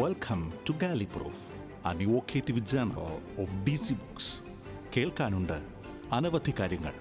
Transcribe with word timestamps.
Welcome 0.00 0.52
to 0.68 0.72
galley 0.72 1.04
proof 1.04 1.40
an 1.88 2.02
evocative 2.02 2.58
journal 2.58 2.98
of 3.40 3.54
D 3.64 3.74
C 3.74 3.94
books 3.94 4.42
കേൾക്കാനുണ്ട് 4.96 5.58
അനവധി 6.14 6.52
കാര്യങ്ങൾ. 6.60 6.92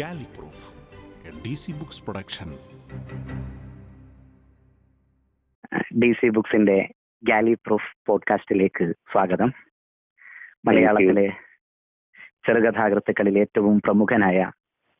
Galley 0.00 0.26
proof 0.36 0.62
D 1.44 1.54
C 1.54 1.72
books 1.72 2.02
production 2.02 2.50
D 6.00 6.12
C 6.12 6.28
ബുക്സിന്റെ 6.28 6.88
ഗാലി 7.22 7.54
proof 7.54 7.90
പോഡ്കാസ്റ്റിലേക്ക് 8.06 8.94
സ്വാഗതം. 9.12 9.52
മലയാളത്തിലെ 10.64 11.28
ചെറുകഥാകൃത്തുക്കളിൽ 12.46 13.38
ഏറ്റവും 13.38 13.80
പ്രമുഖനായ 13.80 14.50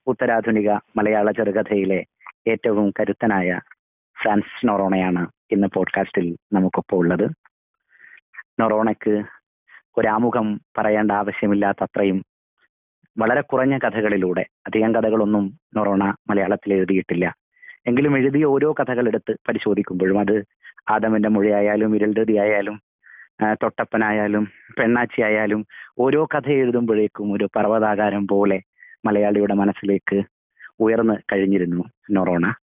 ഉത്തരാധുനിക 0.06 0.70
മലയാള 0.70 1.30
ചെറുകഥയിലെ 1.30 2.04
ഏറ്റവും 2.48 2.90
കരുത്തനായ 2.90 3.60
ഫ്രാൻസിസ് 4.20 4.68
നൊറോണയാണ് 4.68 5.26
ഇന്ന് 5.50 5.68
പോഡ്കാസ്റ്റിൽ 5.74 6.36
നമുക്കൊപ്പം 6.52 6.98
ഉള്ളത്. 6.98 7.24
നൊറോണയ്ക്ക് 8.60 9.22
ഒരാമുഖം 9.96 10.60
പറയേണ്ട 10.78 11.12
ആവശ്യമില്ലാത്ത 11.12 11.82
അത്രയും 11.82 12.24
വളരെ 13.18 13.40
കുറഞ്ഞ 13.40 13.78
കഥകളിലൂടെ 13.78 14.46
അധികം 14.66 14.94
കഥകളൊന്നും 14.94 15.58
നൊറോണ 15.76 16.14
മലയാളത്തിൽ 16.30 16.72
എഴുതിയിട്ടില്ല. 16.74 17.34
എങ്കിലും 17.86 18.18
എഴുതിയ 18.18 18.44
ഓരോ 18.44 18.72
കഥകൾ 18.72 19.08
എടുത്ത് 19.08 19.36
പരിശോധിക്കുമ്പോഴും 19.48 20.20
അത് 20.20 20.44
ആദമിന്റെ 20.90 21.28
മൊഴിയായാലും 21.28 21.92
വിരൽധൃതി 21.92 22.36
ആയാലും 22.36 22.80
തൊട്ടപ്പനായാലും 23.52 24.48
പെണ്ണാച്ചി 24.78 25.22
ആയാലും 25.22 25.66
ഓരോ 25.98 26.24
കഥ 26.24 26.50
എഴുതുമ്പോഴേക്കും 26.50 27.32
ഒരു 27.32 27.48
പർവതാകാരം 27.56 28.26
പോലെ 28.26 28.60
മലയാളിയുടെ 29.04 29.54
മനസ്സിലേക്ക് 29.54 30.22
ഉയർന്നു 30.80 31.14
കഴിഞ്ഞിരുന്നു 31.32 31.84
നൊറോണ 32.10 32.54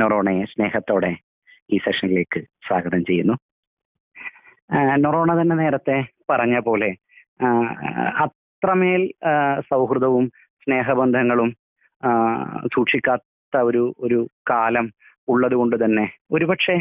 നൊറോണയെ 0.00 0.44
സ്നേഹത്തോടെ 0.44 1.12
ഈ 1.70 1.76
സെഷനിലേക്ക് 1.76 2.40
സ്വാഗതം 2.66 3.04
ചെയ്യുന്നു. 3.04 3.34
നൊറോണ 4.96 5.30
തന്നെ 5.40 5.54
നേരത്തെ 5.54 5.96
പറഞ്ഞ 6.30 6.56
പോലെ 6.58 6.90
അത്രമേൽ 8.24 9.02
സൗഹൃദവും 9.70 10.26
സ്നേഹബന്ധങ്ങളും 10.62 11.50
സൂക്ഷിക്കാത്ത 12.74 13.56
ഒരു 13.62 13.82
ഒരു 14.00 14.20
കാലം 14.50 14.86
ഉള്ളത് 15.28 15.54
കൊണ്ട് 15.54 15.84
തന്നെ 15.84 16.06
ഒരുപക്ഷെ 16.30 16.76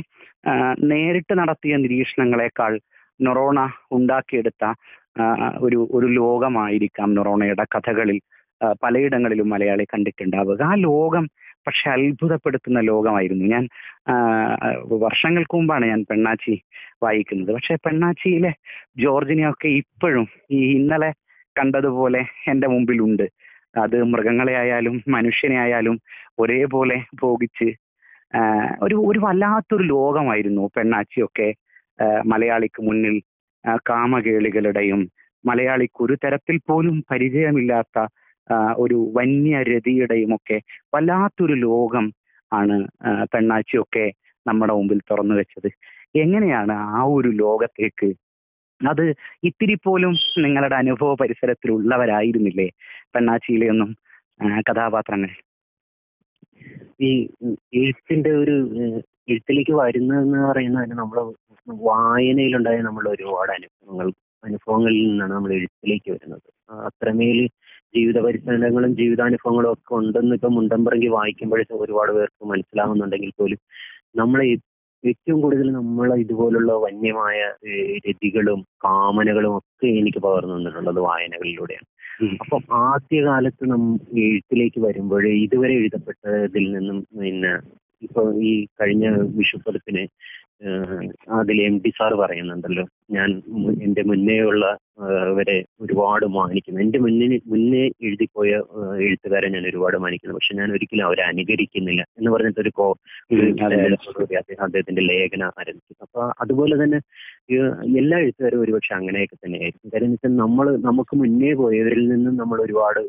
നേരിട്ട് 0.83 1.33
നടത്തിയ 1.39 1.75
നിരീക്ഷണങ്ങളെക്കാൾ 1.75 2.73
നൊറോണ 3.19 3.59
ഉണ്ടാക്കിയെടുത്ത 3.91 4.63
ഒരു 5.57 5.79
ഒരു 5.91 6.07
ലോകമായിരിക്കാം 6.19 7.09
നൊറോണയുടെ 7.13 7.65
കഥകളിൽ 7.75 8.19
പലയിടങ്ങളിലും 8.83 9.49
മലയാളി 9.49 9.83
കണ്ടിട്ടുണ്ടാവുക. 9.83 10.61
ആ 10.63 10.73
ലോകം 10.89 11.25
പക്ഷെ 11.67 11.89
അത്ഭുതപ്പെടുത്തുന്ന 11.89 12.79
ലോകമായിരുന്നു. 12.91 13.45
ഞാൻ 13.45 13.63
വർഷങ്ങൾക്ക് 15.05 15.55
മുമ്പാണ് 15.55 15.85
ഞാൻ 15.85 16.01
പെണ്ണാച്ചി 16.09 16.55
വായിക്കുന്നത്. 17.03 17.51
പക്ഷെ 17.53 17.75
പെണ്ണാച്ചിയിലെ 17.85 18.51
ജോർജിനെയൊക്കെ 19.03 19.67
ഇപ്പോഴും 19.81 20.27
ഈ 20.51 20.61
ഇന്നലെ 20.77 21.11
കണ്ടതുപോലെ 21.55 22.21
എന്റെ 22.51 22.67
മുമ്പിലുണ്ട്. 22.67 23.25
അത് 23.77 24.03
മൃഗങ്ങളെ 24.03 24.53
ആയാലും 24.53 24.95
മനുഷ്യനെ 25.07 25.57
ആയാലും 25.59 25.95
ഒരേപോലെ 26.39 26.97
ഭോഗിച്ച് 27.21 27.69
ഒരു 28.81 28.95
ഒരു 29.09 29.19
വല്ലാത്തൊരു 29.19 29.83
ലോകമായിരുന്നു 29.83 30.63
പെണ്ണാച്ചിയൊക്കെ 30.75 31.53
മലയാളിക്ക് 32.25 32.81
മുന്നിൽ 32.83 33.15
കാമകേളികളുടെയും 33.89 35.01
മലയാളിക്ക് 35.45 35.99
ഒരു 36.03 36.15
തരത്തിൽ 36.23 36.57
പോലും 36.69 37.03
പരിചയമില്ലാത്ത 37.11 38.05
ഒരു 38.77 38.97
വന്യരതിയുടെയും 39.17 40.31
ഒക്കെ 40.37 40.57
വല്ലാത്തൊരു 40.93 41.55
ലോകം 41.63 42.05
ആണ് 42.51 42.75
പെണ്ണാച്ചിയൊക്കെ 43.31 44.05
നമ്മുടെ 44.45 44.73
മുമ്പിൽ 44.77 44.99
തുറന്നു 45.09 45.35
വെച്ചത്. 45.39 45.69
എങ്ങനെയാണ് 46.15 46.73
ആ 46.89 47.01
ഒരു 47.13 47.29
ലോകത്തേക്ക്? 47.39 48.09
അത് 48.81 49.03
ഇത്തിരി 49.49 49.75
പോലും 49.85 50.13
നിങ്ങളുടെ 50.45 50.75
അനുഭവ 50.81 51.11
പരിസരത്തിലുള്ളവരായിരുന്നില്ലേ 51.21 52.67
പെണ്ണാച്ചിയിലെ 53.13 53.67
ഒന്നും 53.73 53.91
ആ, 54.39 54.45
കഥാപാത്രങ്ങൾ 54.67 55.31
ഈ 56.99 57.09
എഴുത്തിന്റെ 57.79 58.31
ഒരു 58.41 58.55
എഴുത്തിലേക്ക് 59.27 59.73
വരുന്നതെന്ന് 59.79 60.39
പറയുന്നത് 60.47 60.93
നമ്മൾ 61.01 61.17
വായനയിലുണ്ടായ 61.67 62.79
നമ്മൾ 62.87 63.05
ഒരുപാട് 63.13 63.51
അനുഭവങ്ങൾ 63.57 64.07
അനുഭവങ്ങളിൽ 64.43 65.01
നിന്നാണ് 65.05 65.33
നമ്മൾ 65.33 65.51
എഴുത്തിലേക്ക് 65.57 66.09
വരുന്നത് 66.13 66.47
അത്രമേൽ 66.85 67.39
ജീവിത 67.93 68.17
പരിസരങ്ങളും 68.25 68.91
ജീവിതാനുഭവങ്ങളും 68.99 69.71
ഒക്കെ 69.73 69.93
ഉണ്ടെന്ന് 69.99 70.35
ഇപ്പൊ 70.35 70.49
മുണ്ടമ്പറങ്കി 70.49 71.09
വായിക്കുമ്പോഴേ 71.13 71.65
ഒരുപാട് 71.81 72.11
പേർക്ക് 72.11 72.45
മനസ്സിലാവുന്നുണ്ടെങ്കിൽ 72.51 73.33
പോലും 73.37 73.59
നമ്മളെ 74.15 74.45
ഏറ്റവും 75.03 75.39
കൂടുതൽ 75.41 75.67
നമ്മളെ 75.71 76.15
ഇതുപോലുള്ള 76.21 76.71
വന്യമായ 76.83 77.37
ഏഹ്, 77.69 77.95
രതികളും 78.05 78.59
കാമനകളും 78.85 79.53
ഒക്കെ 79.57 79.87
എനിക്ക് 79.99 80.19
പകർന്നു 80.25 80.55
തന്നിട്ടുള്ളത് 80.57 80.99
വായനകളിലൂടെയാണ്. 81.07 81.87
അപ്പൊ 82.43 82.57
ആദ്യകാലത്ത് 82.83 83.63
നം 83.69 83.83
എഴുത്തിലേക്ക് 84.23 84.79
വരുമ്പോൾ 84.85 85.23
ഇതുവരെ 85.39 85.73
എഴുതപ്പെട്ടതിൽ 85.79 86.65
നിന്നും 86.75 86.99
പിന്നെ 87.19 87.51
ഇപ്പൊ 88.01 88.21
ഈ 88.43 88.51
കഴിഞ്ഞ 88.79 89.05
വിഷുപ്പതിപ്പിന് 89.37 90.03
അതിൽ 91.37 91.57
എം 91.61 91.75
ടി 91.77 91.89
സാർ 91.89 92.11
പറയുന്നുണ്ടല്ലോ. 92.13 92.83
ഞാൻ 93.11 93.29
എന്റെ 93.81 94.01
മുന്നേ 94.01 94.37
ഉള്ള 94.41 94.65
വരെ 95.37 95.55
ഒരുപാട് 95.81 96.25
മാനിക്കുന്നു. 96.25 96.79
എന്റെ 96.81 96.99
മുന്നിൽ 96.99 97.41
മുന്നേ 97.45 97.83
എഴുതിപ്പോയ 98.07 98.49
എഴുത്തുകാരെ 98.99 99.47
ഞാൻ 99.49 99.63
ഒരുപാട് 99.67 99.97
മാനിക്കുന്നു. 99.97 100.35
പക്ഷെ 100.35 100.55
ഞാൻ 100.55 100.71
ഒരിക്കലും 100.71 101.05
അവരെ 101.05 101.23
അനുകരിക്കുന്നില്ല 101.23 102.01
എന്ന് 102.17 102.31
പറഞ്ഞിട്ടൊരു 102.31 102.71
കോ 102.79 102.87
ഒരു 103.31 103.45
അദ്ദേഹത്തിന്റെ 104.59 105.01
ലേഖന 105.01 105.43
ആരംഭിച്ചു 105.61 105.95
അപ്പൊ 106.01 106.21
അതുപോലെ 106.39 106.83
തന്നെ 106.83 106.99
എല്ലാ 108.01 108.17
എഴുത്തുകാരും 108.23 108.61
ഒരുപക്ഷെ 108.63 108.93
അങ്ങനെയൊക്കെ 108.97 109.35
തന്നെയായിരിക്കും. 109.35 109.91
കാര്യം 109.93 110.07
എന്ന് 110.07 110.17
വെച്ചാൽ 110.17 110.35
നമ്മൾ 110.43 110.65
നമുക്ക് 110.87 111.13
മുന്നേ 111.21 111.51
പോയവരിൽ 111.61 112.03
നിന്നും 112.13 112.35
നമ്മൾ 112.37 112.57
ഒരുപാട് 112.61 113.01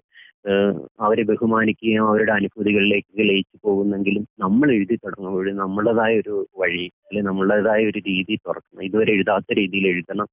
അവരെ 1.00 1.22
ബഹുമാനിക്കുകയും 1.30 2.06
അവരുടെ 2.08 2.32
അനുഭൂതികളിലേക്ക് 2.32 3.24
ലയിച്ചു 3.30 3.56
പോകുന്നെങ്കിലും 3.64 4.24
നമ്മൾ 4.38 4.68
എഴുതി 4.76 4.96
തുടങ്ങുമ്പോൾ 5.04 5.46
നമ്മുടേതായ 5.62 6.14
ഒരു 6.22 6.34
വഴി 6.62 6.84
അല്ലെങ്കിൽ 6.98 7.28
നമ്മളുടേതായ 7.30 7.82
ഒരു 7.90 8.00
രീതി 8.10 8.34
തുറക്കണം. 8.46 8.82
ഇതുവരെ 8.88 9.12
എഴുതാത്ത 9.16 9.56
രീതിയിൽ 9.60 9.86
എഴുതണം 9.92 10.28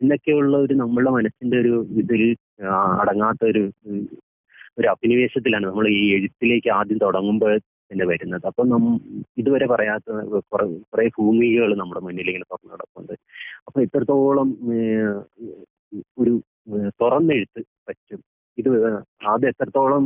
എന്നൊക്കെയുള്ള 0.00 0.54
ഒരു 0.64 0.74
നമ്മളുടെ 0.74 1.10
മനസ്സിന്റെ 1.10 1.56
ഒരു 1.62 1.74
ഇതിൽ 2.02 2.22
അടങ്ങാത്ത 3.02 3.42
ഒരു 3.52 3.62
ഒരു 4.78 4.86
അഭിനിവേശത്തിലാണ് 4.88 5.66
നമ്മൾ 5.66 5.86
ഈ 5.98 6.02
എഴുത്തിലേക്ക് 6.16 6.70
ആദ്യം 6.78 6.98
തുടങ്ങുമ്പോൾ 6.98 7.52
തന്നെ 7.90 8.04
വരുന്നത്. 8.06 8.46
അപ്പൊ 8.46 8.62
നം 8.64 8.84
ഇതുവരെ 9.38 9.66
പറയാത്ത 9.66 10.08
കുറെ 10.50 11.06
ഭൂമികകൾ 11.18 11.74
നമ്മുടെ 11.74 12.00
മുന്നിൽ 12.00 12.28
ഇങ്ങനെ 12.28 12.48
തുറന്നു 12.48 12.72
കിടപ്പുണ്ട്. 12.72 13.14
അപ്പൊ 13.66 13.78
ഇത്രത്തോളം 13.82 14.48
ഒരു 16.18 16.34
തുറന്നെഴുത്ത് 17.00 17.60
പറ്റും. 17.88 18.20
ഇത് 18.58 18.68
അത് 19.26 19.44
എത്രത്തോളം 19.46 20.04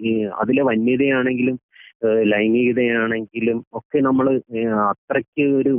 ഈ 0.00 0.10
അതിലെ 0.40 0.62
വന്യതയാണെങ്കിലും 0.62 1.56
ലൈംഗികതയാണെങ്കിലും 2.32 3.58
ഒക്കെ 3.74 3.98
നമ്മൾ 3.98 4.26
അത്രയ്ക്ക് 4.90 5.44
ഒരു 5.60 5.72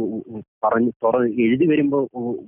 പറഞ്ഞ് 0.64 0.92
തുറ 1.04 1.18
എഴുതി 1.46 1.66
വരുമ്പോൾ 1.66 2.04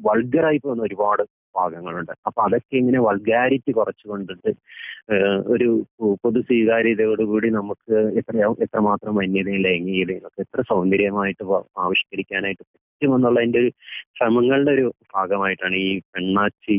വൾഗറായി 0.07 0.57
പോകുന്ന 0.57 0.83
ഒരുപാട് 0.83 1.23
ഭാഗങ്ങളുണ്ട്. 1.55 2.11
അപ്പൊ 2.27 2.39
അതൊക്കെ 2.43 2.75
ഇങ്ങനെ 2.77 2.99
വൾഗാരിറ്റി 2.99 3.71
കുറച്ചു 3.71 4.05
കൊണ്ടിട്ട് 4.09 4.51
ഒരു 5.47 5.69
പൊതു 6.23 6.39
സ്വീകാര്യതയോടുകൂടി 6.39 7.49
നമുക്ക് 7.49 7.95
എത്രയാവും 8.19 8.57
എത്രമാത്രം 8.63 9.15
വന്യതയും 9.15 9.61
ലൈംഗികതയും 9.61 10.27
ഒക്കെ 10.27 10.41
എത്ര 10.41 10.61
സൗന്ദര്യമായിട്ട് 10.69 11.43
ആവിഷ്കരിക്കാനായിട്ട് 11.77 12.63
പറ്റുമെന്നുള്ളതിന്റെ 12.63 13.59
ഒരു 13.59 13.71
ശ്രമങ്ങളുടെ 14.17 14.71
ഒരു 14.71 14.85
ഭാഗമായിട്ടാണ് 15.15 15.77
ഈ 15.85 15.91
പെണ്ണാച്ചി 16.11 16.77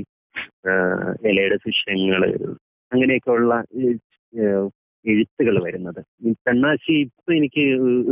ഇലയുടെ 1.31 1.59
ശിഷ്യങ്ങൾ 1.67 2.23
അങ്ങനെയൊക്കെയുള്ള 2.93 3.55
എഴുത്തുകൾ 5.05 5.57
വരുന്നത്. 5.65 6.01
ഈ 6.89 6.97
ഇപ്പൊ 6.99 7.31
എനിക്ക് 7.33 7.63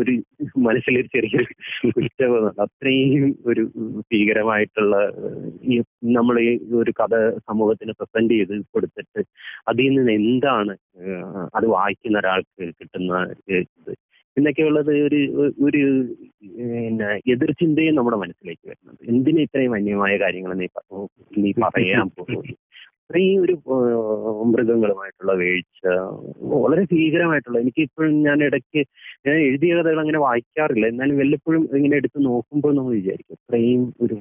ഒരു 0.01 0.12
മനസ്സിലൊരു 0.59 1.09
ചെറിയൊരു 1.15 1.47
കുറ്റബോധമുണ്ട് 1.91 2.61
അത്രയും 2.64 3.25
ഒരു 3.47 3.62
ഭീകരമായിട്ടുള്ള 4.11 4.97
ഈ 5.70 5.76
നമ്മൾ 6.11 6.38
ഈ 6.43 6.50
ഒരു 6.81 6.93
കഥ 7.00 7.14
സമൂഹത്തിന് 7.49 7.94
പ്രസന്റ് 8.00 8.35
ചെയ്ത് 8.35 8.55
കൊടുത്തിട്ട് 8.75 9.23
അതിൽ 9.69 9.88
നിന്ന് 9.97 10.14
എന്താണ് 10.20 10.75
അത് 11.55 11.67
വായിക്കുന്ന 11.76 12.23
ഒരാൾക്ക് 12.23 12.73
കിട്ടുന്ന 12.73 13.12
ഇത്. 13.55 13.94
എന്നൊക്കെയുള്ളത് 14.37 14.91
ഒരു 15.06 15.19
ഒരു 15.67 15.81
പിന്നെ 16.59 17.09
എതിർചിന്തയും 17.32 17.97
നമ്മുടെ 17.97 18.19
മനസ്സിലേക്ക് 18.23 18.64
വരുന്നത് 18.70 19.00
എന്തിനാ 19.12 19.43
ഇത്രയും 19.47 19.75
അന്യമായ 19.79 20.14
കാര്യങ്ങൾ 20.19 20.53
നീ 20.55 20.67
നീ 21.37 21.50
പറയാൻ 21.67 22.09
പോകുന്നു? 22.19 22.55
ഇത്രയും 23.11 23.41
ഒരു 23.45 23.55
മൃഗങ്ങളുമായിട്ടുള്ള 24.51 25.33
വീഴ്ച 25.41 25.81
വളരെ 26.65 26.83
ഭീകരമായിട്ടുള്ള 26.93 27.59
എനിക്ക് 27.62 27.83
ഇപ്പോഴും 27.87 28.12
ഞാൻ 28.27 28.39
ഇടയ്ക്ക് 28.49 28.81
ഞാൻ 29.27 29.37
എഴുതിയ 29.47 29.71
കഥകൾ 29.79 29.99
അങ്ങനെ 30.03 30.21
വായിക്കാറില്ല. 30.25 30.85
എന്നാലും 30.93 31.17
വല്ലപ്പോഴും 31.21 31.62
ഇങ്ങനെ 31.79 31.97
എടുത്ത് 32.01 32.19
നോക്കുമ്പോൾ 32.27 32.73
നമ്മൾ 32.77 32.93
വിചാരിക്കും 32.99 33.37
ഇത്രയും 33.39 33.83
ഒരു 34.05 34.17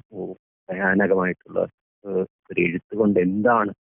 ഭയാനകമായിട്ടുള്ള 0.70 1.60
ഒരു 2.50 2.60
എഴുത്ത് 2.66 2.94
കൊണ്ട് 3.02 3.20
എന്താണ് 3.28 3.74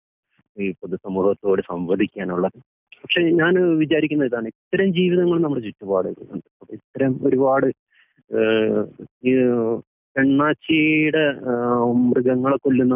ഈ 0.57 0.69
പൊതുസമൂഹത്തോട് 0.83 1.63
സംവദിക്കാനുള്ളത് 1.71 2.59
പക്ഷെ 3.03 3.23
ഞാൻ 3.41 3.55
വിചാരിക്കുന്ന 3.83 4.29
ഇതാണ് 4.31 4.53
ഇത്തരം 4.55 4.89
ജീവിതങ്ങൾ 4.99 5.39
നമ്മുടെ 5.45 5.63
ചുറ്റുപാടുകളുണ്ട്. 5.69 6.49
ഇത്തരം 6.79 7.13
ഒരുപാട് 7.29 7.69
ഈ 9.29 9.35
പെണ്ണാച്ചിയുടെ 10.17 11.25
മൃഗങ്ങളെ 12.11 12.57
കൊല്ലുന്ന 12.65 12.95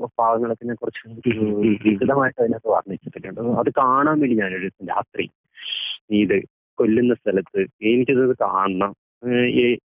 ഞാൻ 0.00 0.74
കുറച്ച് 0.74 1.02
വിശദമായിട്ട് 1.88 2.42
അതിനകത്ത് 2.42 2.68
വർണിച്ചിട്ടുണ്ട്. 2.68 3.40
അത് 3.40 3.70
കാണാൻ 3.78 4.20
വേണ്ടി 4.20 4.36
ഞാൻ 4.36 4.52
എഴുതി 4.52 4.86
രാത്രി. 4.86 5.30
ഇത് 6.10 6.42
കൊല്ലുന്ന 6.78 7.14
സ്ഥലത്ത് 7.14 7.60
എനിക്കിത് 7.82 8.36
കാണണം. 8.40 8.94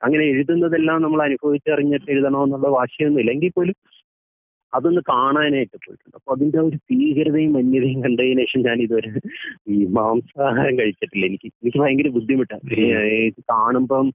അങ്ങനെ 0.04 0.24
എഴുതുന്നതെല്ലാം 0.24 1.01
നമ്മൾ 1.01 1.24
അനുഭവിച്ചറിഞ്ഞിട്ട് 1.24 2.12
എഴുതണമെന്നുള്ള 2.12 2.68
വാശിയൊന്നുമില്ല 2.68 3.31
എങ്കിൽ 3.31 3.51
പോലും 3.56 3.75
അതൊന്ന് 4.74 5.02
കാണാനായിട്ട് 5.10 5.78
പോയിട്ടുണ്ട്. 5.78 6.16
അപ്പൊ 6.20 6.30
അതിന്റെ 6.36 6.58
ഒരു 6.62 6.78
ഭീകരതയും 6.90 7.52
വന്യതയും 7.58 8.00
കണ്ടതിന് 8.06 8.44
ശേഷം 8.44 8.62
ഞാൻ 8.68 8.78
ഇതുവരെ 8.86 9.12
ഈ 9.74 9.78
മാംസാഹാരം 9.98 10.75
കഴിച്ചിട്ടില്ല. 10.81 11.24
എനിക്ക് 11.30 11.48
എനിക്ക് 11.56 11.80
ഭയങ്കര 11.84 12.12
ബുദ്ധിമുട്ടാണ് 12.18 12.80
ഇത് 13.30 13.42
കാണുമ്പം 13.54 14.08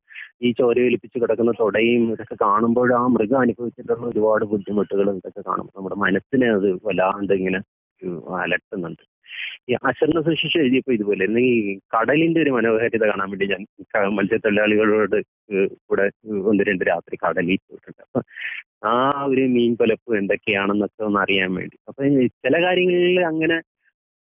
ഈ 0.43 0.51
ചോര 0.59 0.79
വലിപ്പിച്ച് 0.87 1.19
കിടക്കുന്ന 1.23 1.53
തുടയും 1.63 2.03
ഇതൊക്കെ 2.15 2.37
കാണുമ്പോൾ 2.45 2.91
ആ 2.99 3.03
മൃഗം 3.17 3.41
അനുഭവിച്ചിട്ടുള്ള 3.41 4.05
ഒരുപാട് 4.13 4.45
ബുദ്ധിമുട്ടുകളും 4.53 5.17
ഇതൊക്കെ 5.21 5.43
കാണുമ്പോൾ 5.51 5.75
നമ്മുടെ 5.79 5.99
മനസ്സിനെ 6.05 6.49
അത് 6.57 6.69
വല്ലാണ്ട് 6.87 7.35
ഇങ്ങനെ 7.41 7.61
അലട്ടുന്നുണ്ട്. 8.41 9.05
ഈ 9.71 9.75
അശരണ 9.89 10.19
സുശിഷ 10.27 10.55
എഴുതിയപ്പോൾ 10.65 10.95
ഇതുപോലെ 10.97 11.25
നീ 11.37 11.45
കടലിന്റെ 11.95 12.41
ഒരു 12.45 12.53
മനോഹാരിത 12.57 13.05
കാണാൻ 13.11 13.29
വേണ്ടി 13.33 13.47
ഞാൻ 13.53 13.63
മത്സ്യത്തൊഴിലാളികളോട് 14.19 15.17
കൂടെ 15.89 16.05
ഒന്ന് 16.51 16.65
രണ്ട് 16.71 16.85
രാത്രി 16.91 17.17
കടലിൽ 17.25 17.59
പോയിട്ടുണ്ട്. 17.69 18.03
അപ്പൊ 18.07 18.21
ആ 18.93 18.95
ഒരു 19.33 19.45
മീൻ 19.57 19.73
പൊലപ്പ് 19.81 20.11
എന്തൊക്കെയാണെന്നൊക്കെ 20.21 21.03
ഒന്ന് 21.09 21.21
അറിയാൻ 21.25 21.51
വേണ്ടി. 21.59 21.77
അപ്പൊ 21.89 22.01
ചില 22.45 22.55
കാര്യങ്ങളിൽ 22.67 23.19
അങ്ങനെ 23.33 23.59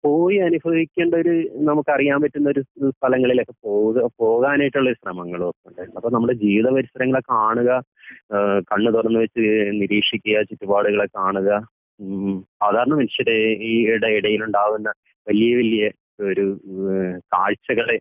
പോയി 0.04 0.38
അനുഭവിക്കേണ്ട 0.48 1.14
ഒരു 1.24 1.34
നമുക്ക് 1.70 1.92
അറിയാൻ 1.96 2.18
പറ്റുന്ന 2.24 2.50
ഒരു 2.54 2.62
സ്ഥലങ്ങളിലൊക്കെ 2.92 3.56
പോക 3.68 4.06
പോകാനായിട്ടുള്ള 4.22 4.92
ശ്രമങ്ങളും 5.00 5.48
ഒക്കെ 5.50 5.70
ഉണ്ടായിരുന്നു 5.70 6.00
അപ്പൊ 6.02 6.12
നമ്മുടെ 6.16 6.36
ജീവിത 6.44 6.68
പരിസരങ്ങളെ 6.76 7.22
കാണുക 7.34 7.72
കണ്ണു 8.72 8.92
തുറന്നു 8.98 9.20
വെച്ച് 9.24 9.46
നിരീക്ഷിക്കുക 9.82 10.44
ചുറ്റുപാടുകളെ 10.52 11.08
കാണുക 11.20 11.50
സാധാരണ 12.62 12.94
മനുഷ്യരെ 12.94 13.38
ഈ 13.70 13.74
ഇട 13.94 14.06
ഇടയിലുണ്ടാകുന്ന 14.18 14.90
വലിയ 15.28 15.52
വലിയ 15.56 15.84
ഒരു 16.32 16.46
കാഴ്ചകളെ 17.34 17.98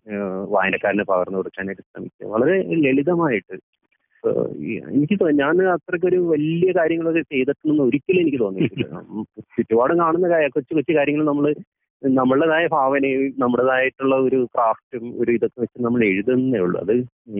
വായനക്കാരന് 0.55 1.05
പകർന്നു 1.11 1.39
കൊടുക്കാനായിട്ട് 1.39 1.83
ശ്രമിക്കുക. 1.83 2.29
വളരെ 2.35 2.57
ലളിതമായിട്ട് 2.85 3.57
എനിക്ക് 4.93 5.17
ഞാൻ 5.41 5.57
അത്രക്കൊരു 5.75 6.19
വലിയ 6.31 6.71
കാര്യങ്ങളൊക്കെ 6.79 7.23
ചെയ്തിട്ടുണ്ടെന്ന് 7.33 7.85
ഒരിക്കലും 7.85 8.21
എനിക്ക് 8.21 8.41
തോന്നിയിട്ടില്ല. 8.45 8.87
ചുറ്റുപാടും 9.57 9.99
കാണുന്ന 9.99 10.29
കൊച്ചു 10.57 10.73
കൊച്ചു 10.75 10.93
കാര്യങ്ങൾ 10.97 11.25
നമ്മൾ 11.25 11.47
നമ്മളുടേതായ 12.03 12.67
ഭാവനയും 12.67 13.23
നമ്മുടേതായിട്ടുള്ള 13.39 14.15
ഒരു 14.17 14.49
ക്രാഫ്റ്റും 14.55 15.05
ഒരു 15.21 15.31
ഇതൊക്കെ 15.31 15.61
വെച്ച് 15.61 15.85
നമ്മൾ 15.85 16.05
എഴുതുന്നേ 16.05 16.59
ഉള്ളൂ. 16.59 16.81
അത് 16.81 16.95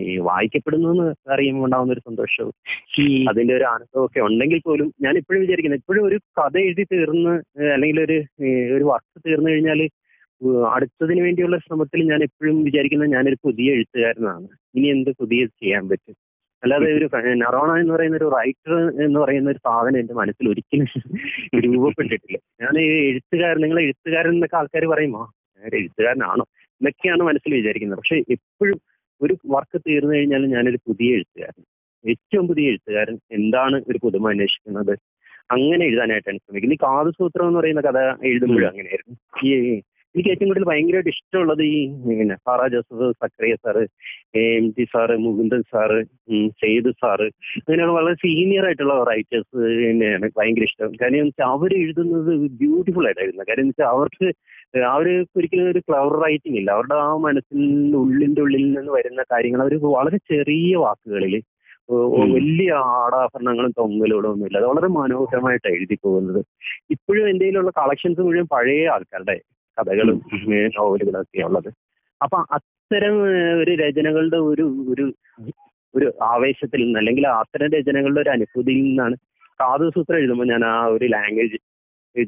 ഈ 0.05 0.17
വായിക്കപ്പെടുന്നു 0.29 0.89
അറിയുമ്പോൾ 1.31 1.65
ഉണ്ടാകുന്ന 1.65 1.93
ഒരു 1.93 2.03
സന്തോഷവും. 2.07 2.53
അതിന്റെ 3.29 3.53
ഒരു 3.55 3.63
ആനന്ദമൊക്കെ 3.63 4.19
ഉണ്ടെങ്കിൽ 4.19 4.61
പോലും 4.65 4.93
ഞാൻ 5.01 5.17
ഇപ്പോഴും 5.17 5.41
വിചാരിക്കുന്നത് 5.41 5.81
ഇപ്പോഴും 5.83 6.05
ഒരു 6.05 6.19
കഥ 6.39 6.57
എഴുതി 6.65 6.85
തീർന്ന് 6.93 7.35
അല്ലെങ്കിൽ 7.73 8.01
ഒരു 8.01 8.17
ഒരു 8.75 8.83
വർക്ക് 8.83 9.19
തീർന്നു 9.27 9.49
കഴിഞ്ഞാൽ 9.49 9.81
അടുത്തതിന് 10.73 11.21
വേണ്ടിയുള്ള 11.21 11.57
ശ്രമത്തിൽ 11.57 12.01
ഞാൻ 12.11 12.21
എപ്പോഴും 12.23 12.57
വിചാരിക്കുന്നത് 12.63 13.11
ഞാനൊരു 13.11 13.37
പുതിയ 13.45 13.71
എഴുത്തുകാരനാണ്. 13.71 14.45
ഇനി 14.75 14.87
എന്ത് 14.87 15.11
പുതിയ 15.19 15.45
ചെയ്യാൻ 15.61 15.89
പറ്റും? 15.89 16.15
അല്ലാതെ 16.63 16.93
ഒരു 16.93 17.09
നറോണ 17.15 17.79
എന്ന് 17.79 17.93
പറയുന്ന 17.93 18.17
ഒരു 18.17 18.31
റൈറ്റർ 18.37 18.73
എന്ന് 19.05 19.19
പറയുന്ന 19.19 19.49
ഒരു 19.49 19.57
സാധനം 19.57 19.99
എന്റെ 19.99 20.13
മനസ്സിൽ 20.13 20.49
ഒരിക്കലും 20.49 20.85
രൂപപ്പെട്ടിട്ടില്ല. 21.65 22.37
ഞാൻ 22.61 22.81
ഈ 22.81 22.87
എഴുത്തുകാരൻ 23.09 23.61
നിങ്ങൾ 23.61 23.79
എഴുത്തുകാരൻ 23.79 24.29
എന്നൊക്കെ 24.29 24.57
ആൾക്കാർ 24.57 24.85
പറയുമോ 24.85 25.31
ഞാൻ 25.59 25.71
എഴുത്തുകാരനാണോ? 25.73 26.45
എന്നൊക്കെയാണ് 26.57 27.19
മനസ്സിൽ 27.19 27.53
വിചാരിക്കുന്നത്. 27.53 27.97
പക്ഷെ 27.97 28.15
എപ്പോഴും 28.15 28.81
ഒരു 29.21 29.37
വർക്ക് 29.47 29.81
തീർന്നു 29.81 30.15
കഴിഞ്ഞാൽ 30.15 30.45
ഞാനൊരു 30.45 30.77
പുതിയ 30.87 31.13
എഴുത്തുകാരൻ. 31.13 31.63
ഏറ്റവും 32.09 32.47
പുതിയ 32.47 32.67
എഴുത്തുകാരൻ 32.67 33.19
എന്താണ് 33.31 33.83
ഒരു 33.89 33.99
പുതുമ 34.03 34.29
അന്വേഷിക്കുന്നത്? 34.29 34.93
അങ്ങനെ 35.51 35.85
എഴുതാനായിട്ടാണ് 35.85 36.37
ശ്രമിക്കുന്നത്. 36.37 36.75
ഈ 36.75 36.83
കാതുസൂത്രം 36.83 37.47
എന്ന് 37.47 37.59
പറയുന്ന 37.59 37.81
കഥ 37.81 37.97
എഴുതുമ്പോഴും 38.23 38.69
അങ്ങനെയായിരുന്നു. 38.69 39.17
ഈ 39.47 39.81
എനിക്ക് 40.15 40.29
ഏറ്റവും 40.33 40.49
കൂടുതൽ 40.49 40.65
ഭയങ്കരമായിട്ട് 40.69 41.11
ഇഷ്ടമുള്ളത് 41.15 41.61
ഈ 41.63 41.75
പിന്നെ 42.05 42.35
Sara 42.45 42.65
Joseph 42.73 43.07
Zacharia 43.21 43.55
sir 43.63 43.83
M 44.41 44.65
G 44.77 44.85
sir 44.93 45.15
Mukundan 45.25 45.61
sir 45.73 45.97
Sayed 46.61 46.91
sir 47.01 47.27
അങ്ങനെയുള്ള 47.59 47.93
വളരെ 47.97 48.15
സീനിയർ 48.23 48.65
ആയിട്ടുള്ള 48.69 48.95
റൈറ്റേഴ്സ് 49.11 49.57
തന്നെയാണ് 49.83 50.29
ഭയങ്കര 50.37 50.65
ഇഷ്ടം. 50.69 50.95
കാര്യം 51.01 51.19
എന്ന് 51.19 51.31
വെച്ചാൽ 51.31 51.51
അവർ 51.57 51.73
എഴുതുന്നത് 51.81 52.31
ബ്യൂട്ടിഫുൾ 52.61 53.05
ആയിട്ടായിരുന്നു. 53.09 53.45
കാര്യം 53.49 53.65
എന്ന് 53.65 53.75
വെച്ചാൽ 53.75 53.91
അവർക്ക് 53.95 54.27
അവർ 54.93 55.07
ഒരിക്കലും 55.37 55.69
ഒരു 55.73 55.81
ക്ലവർ 55.87 56.13
റൈറ്റിംഗ് 56.25 56.57
ഇല്ല. 56.61 56.69
അവരുടെ 56.77 56.97
ആ 57.05 57.11
മനസ്സിൽ 57.27 57.61
ഉള്ളിന്റെ 58.01 58.41
ഉള്ളിൽ 58.45 58.65
നിന്ന് 58.73 58.91
വരുന്ന 58.97 59.21
കാര്യങ്ങൾ 59.33 59.61
അവർ 59.65 59.75
വളരെ 59.97 60.19
ചെറിയ 60.33 60.75
വാക്കുകളിൽ 60.85 61.35
വലിയ 62.35 62.71
ആടാഭരണങ്ങളും 62.97 63.71
തൊങ്ങലുകളും 63.77 64.31
ഒന്നുമില്ല. 64.31 64.57
അത് 64.61 64.67
വളരെ 64.71 64.89
മനോഹരമായിട്ട് 64.97 65.67
എഴുതി 65.75 65.95
പോകുന്നത്. 66.03 66.41
ഇപ്പോഴും 66.95 67.23
എന്റെ 67.31 67.43
കയ്യിലുള്ള 67.45 67.71
കളക്ഷൻസ് 67.79 68.21
മുഴുവൻ 68.27 68.47
പഴയ 68.55 68.83
ആൾക്കാരുടെ 68.95 69.37
കഥകളും 69.79 70.17
ഏഹ് 70.53 70.69
നോവലുകളും 70.77 71.21
ഒക്കെ 71.21 71.43
ഉള്ളത്. 71.43 71.69
അപ്പൊ 72.21 72.37
അത്തരം 72.49 73.15
ഒരു 73.61 73.71
രചനകളുടെ 73.75 74.37
ഒരു 74.49 74.65
ഒരു 74.89 75.05
ഒരു 75.93 76.07
ആവേശത്തിൽ 76.23 76.81
നിന്ന് 76.83 76.99
അല്ലെങ്കിൽ 76.99 77.27
അത്തരം 77.33 77.69
രചനകളുടെ 77.71 78.21
ഒരു 78.21 78.29
അനുഭൂതിയിൽ 78.29 78.81
നിന്നാണ് 78.83 79.15
കാതുസൂത്രം 79.59 80.17
എഴുതുമ്പോൾ 80.17 80.47
ഞാൻ 80.47 80.63
ആ 80.65 80.75
ഒരു 80.87 81.05
ലാംഗ്വേജ് 81.05 81.57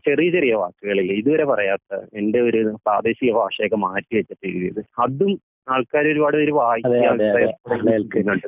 ചെറിയ 0.06 0.32
ചെറിയ 0.32 0.54
വാക്കുകളിൽ 0.54 1.08
ഇതുവരെ 1.12 1.46
പറയാത്ത 1.46 1.92
എന്റെ 2.14 2.40
ഒരു 2.42 2.60
പ്രാദേശിക 2.86 3.32
ഭാഷയൊക്കെ 3.34 3.78
മാറ്റി 3.78 4.14
വെച്ചിട്ട് 4.16 4.46
എഴുതിയത്. 4.48 4.82
അതും 5.00 5.32
ആൾക്കാർ 5.68 6.06
ഒരുപാട് 6.08 6.38
പേര്. 6.38 6.54
വായിക്കുന്നുണ്ട് 6.54 8.48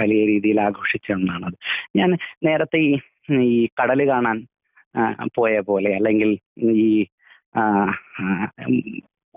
വലിയ 0.00 0.20
രീതിയിൽ 0.26 0.60
ആഘോഷിച്ച 0.60 1.12
ഒന്നാണത് 1.12 1.56
ഞാൻ 1.96 2.10
നേരത്തെ 2.44 2.80
ഈ 2.80 2.92
ഈ 3.46 3.66
കടൽ 3.80 4.08
കാണാൻ 4.08 4.38
പോയ 5.34 5.54
പോലെ 5.60 5.90
അല്ലെങ്കിൽ 5.94 6.30
ഈ 6.76 6.86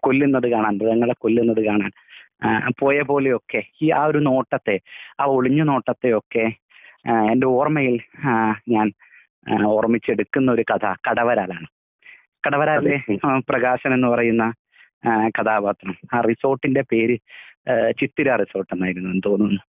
കൊല്ലുന്നത് 0.04 0.48
കാണാൻ 0.51 0.74
മൃഗങ്ങളെ 0.77 1.16
കൊല്ലുന്നത് 1.18 1.62
കാണാൻ 1.66 1.92
പോയ 2.80 3.01
പോലെയൊക്കെ 3.01 3.62
ഈ 3.81 3.89
ആ 3.89 4.01
ഒരു 4.06 4.19
നോട്ടത്തെ 4.19 4.75
ആ 5.19 5.25
ഒളിഞ്ഞു 5.25 5.63
നോട്ടത്തെയൊക്കെ 5.63 6.45
ഒക്കെ 6.48 7.31
എന്റെ 7.31 7.48
ഓർമ്മയിൽ 7.48 7.95
ഞാൻ 8.69 8.88
ഓർമ്മിച്ചെടുക്കുന്ന 9.66 10.50
ഒരു 10.51 10.63
കഥ 10.71 10.86
കടവരാലാണ്. 11.07 11.68
കടവരാലെ 12.44 12.95
പ്രകാശൻ 13.50 13.92
എന്ന് 13.94 14.07
പറയുന്ന 14.07 14.45
കഥാപാത്രം. 15.39 15.95
ആ 16.13 16.19
റിസോർട്ടിന്റെ 16.22 16.83
പേര് 16.92 17.15
ചിത്തിര 18.00 18.36
റിസോർട്ട് 18.36 18.74
എന്നായിരുന്നു 18.74 19.10
എന്ന് 19.10 19.24
തോന്നുന്നു. 19.25 19.62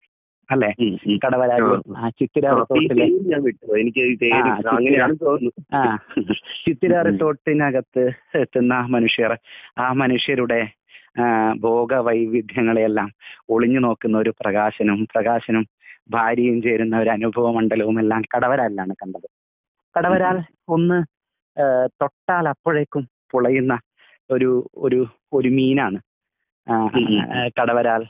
അല്ലെ. 0.50 0.68
ആ. 1.96 2.08
ചിത്തിര 2.08 2.48
റിസോർട്ടിലെ 2.50 3.06
ആ, 5.74 5.96
ചിത്തിര. 6.66 7.02
റിസോർട്ടിനകത്ത് 7.02 8.10
എത്തുന്ന 8.34 8.74
മനുഷ്യർ 8.74 9.38
ആ 9.78 9.92
മനുഷ്യരുടെ 9.92 10.60
ഭോഗ 11.54 11.94
വൈവിധ്യങ്ങളെയെല്ലാം 11.94 13.10
ഒളിഞ്ഞു 13.48 13.80
നോക്കുന്ന 13.80 14.18
ഒരു 14.18 14.30
പ്രകാശനും 14.40 15.04
പ്രകാശനും 15.04 15.66
ഭാര്യയും 16.10 16.62
ചേരുന്ന 16.62 16.98
ഒരു 16.98 17.10
അനുഭവ 17.10 17.52
മണ്ഡലവും 17.52 18.00
എല്ലാം 18.00 18.22
കടവരാലിലാണ് 18.36 18.92
കണ്ടത്. 18.92 19.28
കടവരാൽ 19.98 20.42
ഒന്ന് 20.68 21.02
തൊട്ടാൽ 21.86 22.48
അപ്പോഴേക്കും 22.48 23.08
പുളയുന്ന 23.30 23.78
ഒരു 24.30 24.70
ഒരു 24.76 25.06
ഒരു 25.32 25.48
മീനാണ്. 25.48 25.98
കടവരാൽ 27.48 28.02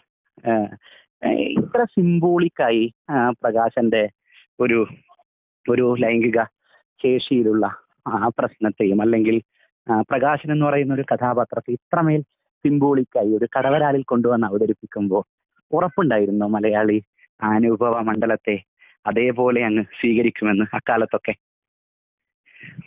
ഇത്ര 1.22 1.84
സിംബോളിക്കായി 1.84 2.84
പ്രകാശന്റെ 3.40 4.02
ഒരു 4.58 4.78
ഒരു 5.66 5.94
ലൈംഗിക 5.94 6.40
ശേഷിയിലുള്ള 7.00 7.66
ആ 8.06 8.28
പ്രശ്നത്തെയും 8.28 9.00
അല്ലെങ്കിൽ 9.00 9.36
പ്രകാശൻ 10.08 10.52
എന്ന് 10.52 10.66
പറയുന്ന 10.66 10.94
ഒരു 10.94 11.04
കഥാപാത്രത്തെ 11.12 11.72
ഇത്രമേൽ 11.72 12.22
സിംബോളിക്കായി 12.64 13.30
ഒരു 13.30 13.46
കടവരാലിൽ 13.58 14.02
കൊണ്ടുവന്ന് 14.02 14.46
അവതരിപ്പിക്കുമ്പോൾ 14.46 15.22
ഉറപ്പുണ്ടായിരുന്നു 15.70 16.46
മലയാളി 16.46 16.98
അനുഭവ 17.40 18.00
മണ്ഡലത്തെ 18.02 18.56
അതേപോലെ 19.06 19.60
അങ്ങ് 19.64 19.84
സ്വീകരിക്കുമെന്ന് 20.00 20.64
അക്കാലത്തൊക്കെ 20.72 21.34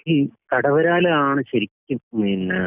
ഈ 0.08 0.16
കടവരാലാണ് 0.52 1.42
ശരിക്കും 1.52 2.00
പിന്നെ 2.22 2.60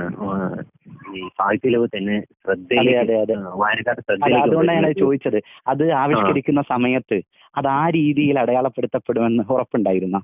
ഈ 1.17 1.23
സാഹിത്യ 1.39 1.71
ലോകത്ത് 1.75 1.97
തന്നെ 1.97 2.17
ശ്രദ്ധയിലേക്ക് 2.43 3.37
വായനക്കാരുടെ 3.63 4.31
അതുകൊണ്ടാണ് 4.41 4.79
ഞാൻ 4.79 4.95
ചോദിച്ചത്. 5.05 5.39
അത് 5.67 5.85
ആവിഷ്കരിക്കുന്ന 6.03 6.63
സമയത്ത് 6.73 7.19
അത് 7.55 7.69
ആ 7.81 7.85
രീതിയിൽ 7.99 8.39
അടയാളപ്പെടുത്തപ്പെടുമെന്ന് 8.45 9.45
ഉറപ്പുണ്ടായിരുന്നു? 9.55 10.21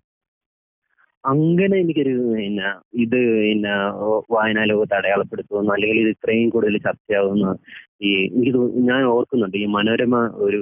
അങ്ങനെ 1.24 1.74
എനിക്കൊരു 1.80 2.12
പിന്നെ 2.36 2.68
ഇത് 3.02 3.18
പിന്നെ 3.42 3.74
വായനാ 4.34 4.62
ലോകത്ത് 4.70 4.94
അടയാളപ്പെടുത്തുമെന്ന് 4.98 5.72
അല്ലെങ്കിൽ 5.74 6.00
ഇത് 6.00 6.10
ഇത്രയും 6.16 6.48
കൂടുതൽ 6.50 6.76
ചർച്ചയാവുന്ന 6.86 7.48
ഈ 8.02 8.12
എനിക്ക് 8.36 8.62
ഞാൻ 8.90 9.02
ഓർക്കുന്നുണ്ട്. 9.14 9.56
ഈ 9.56 9.66
മനോരമ 9.76 10.16
ഒരു 10.46 10.60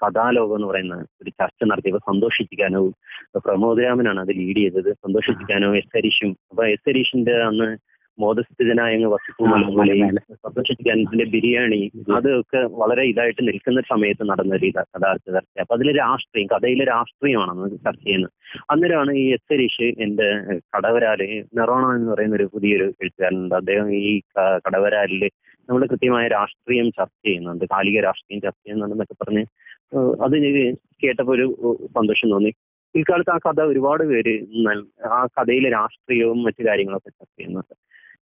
കഥാലോകം 0.00 0.56
എന്ന് 0.56 0.68
പറയുന്ന 0.70 0.96
ഒരു 1.22 1.30
ചർച്ച 1.40 1.64
നടത്തിയപ്പോൾ 1.70 2.02
സന്തോഷ് 2.08 2.44
ചിക്കാനവും 2.50 2.92
പ്രമോദ് 3.44 3.82
രാമനാണ് 3.84 4.20
അത് 4.20 4.32
ലീഡ് 4.38 4.56
ചെയ്തത്. 4.56 4.90
സന്തോഷിപ്പിക്കാനോ 5.04 5.68
എസ് 5.76 5.92
ഹരീഷും 5.96 6.30
അപ്പൊ 6.50 6.64
എസ് 6.66 6.88
ഹരീഷിന്റെ 6.88 7.34
അന്ന് 7.42 7.68
മോദസ്ഥിതനായ 8.18 8.94
അങ്ങ് 8.94 9.08
വസിപ്പു 9.12 9.44
ആ, 9.44 9.48
മലമൂലയും 9.52 9.98
മലമേലെ. 10.00 10.20
സന്തോഷിക്കാന്റെ 10.44 11.24
ബിരിയാണി 11.24 11.80
അതൊക്കെ 12.16 12.60
വളരെ 12.82 13.02
ഇതായിട്ട് 13.02 13.42
നിൽക്കുന്ന 13.48 13.80
സമയത്ത് 13.90 14.24
നടന്ന 14.30 14.54
ഒരു 14.54 14.66
ഇതാ 14.66 14.82
കഥാർത്ഥ 14.94 15.26
ചർച്ച 15.34 15.60
അപ്പൊ 15.60 15.74
അതിലെ 15.76 15.92
രാഷ്ട്രീയം 15.92 16.48
കഥയിലെ 16.54 16.84
രാഷ്ട്രീയമാണ് 16.84 17.50
നമുക്ക് 17.50 17.78
ചർച്ച 17.84 18.02
ചെയ്യുന്നത്. 18.04 18.32
അന്നേരമാണ് 18.70 19.12
ഈ 19.22 19.32
എസ് 19.32 19.48
ഹരീഷ് 19.52 19.88
എന്റെ 20.06 20.28
കടവരാൽ 20.76 21.22
നെറോണ 21.58 21.84
എന്ന് 21.96 22.10
പറയുന്ന 22.12 22.36
ഒരു 22.36 22.48
പുതിയൊരു 22.54 22.86
എഴുത്തുകാരനുണ്ട്. 23.02 23.54
അദ്ദേഹം 23.54 23.88
ഈ 24.02 24.12
കടവരാലിൽ 24.66 25.24
നമ്മൾ 25.68 25.86
കൃത്യമായ 25.86 26.28
രാഷ്ട്രീയം 26.28 26.88
ചർച്ച 26.90 27.16
ചെയ്യുന്നുണ്ട്. 27.26 27.64
കാലിക 27.74 28.00
രാഷ്ട്രീയം 28.00 28.40
ചർച്ച 28.40 28.60
ചെയ്യുന്നുണ്ടെന്നൊക്കെ 28.64 29.16
പറഞ്ഞ് 29.22 29.44
അത് 30.24 30.36
കേട്ടപ്പോൾ 31.02 31.34
ഒരു 31.36 31.46
സന്തോഷം 31.96 32.30
തോന്നി. 32.30 32.50
പിൽക്കാലത്ത് 32.96 33.32
ആ 33.32 33.38
കഥ 33.46 33.60
ഒരുപാട് 33.70 34.02
പേര് 34.10 34.32
ആ 35.16 35.18
കഥയിലെ 35.36 35.68
രാഷ്ട്രീയവും 35.70 36.38
മറ്റു 36.44 36.62
കാര്യങ്ങളൊക്കെ 36.68 37.10
ചർച്ച 37.10 37.32
ചെയ്യുന്നുണ്ട്. 37.38 37.74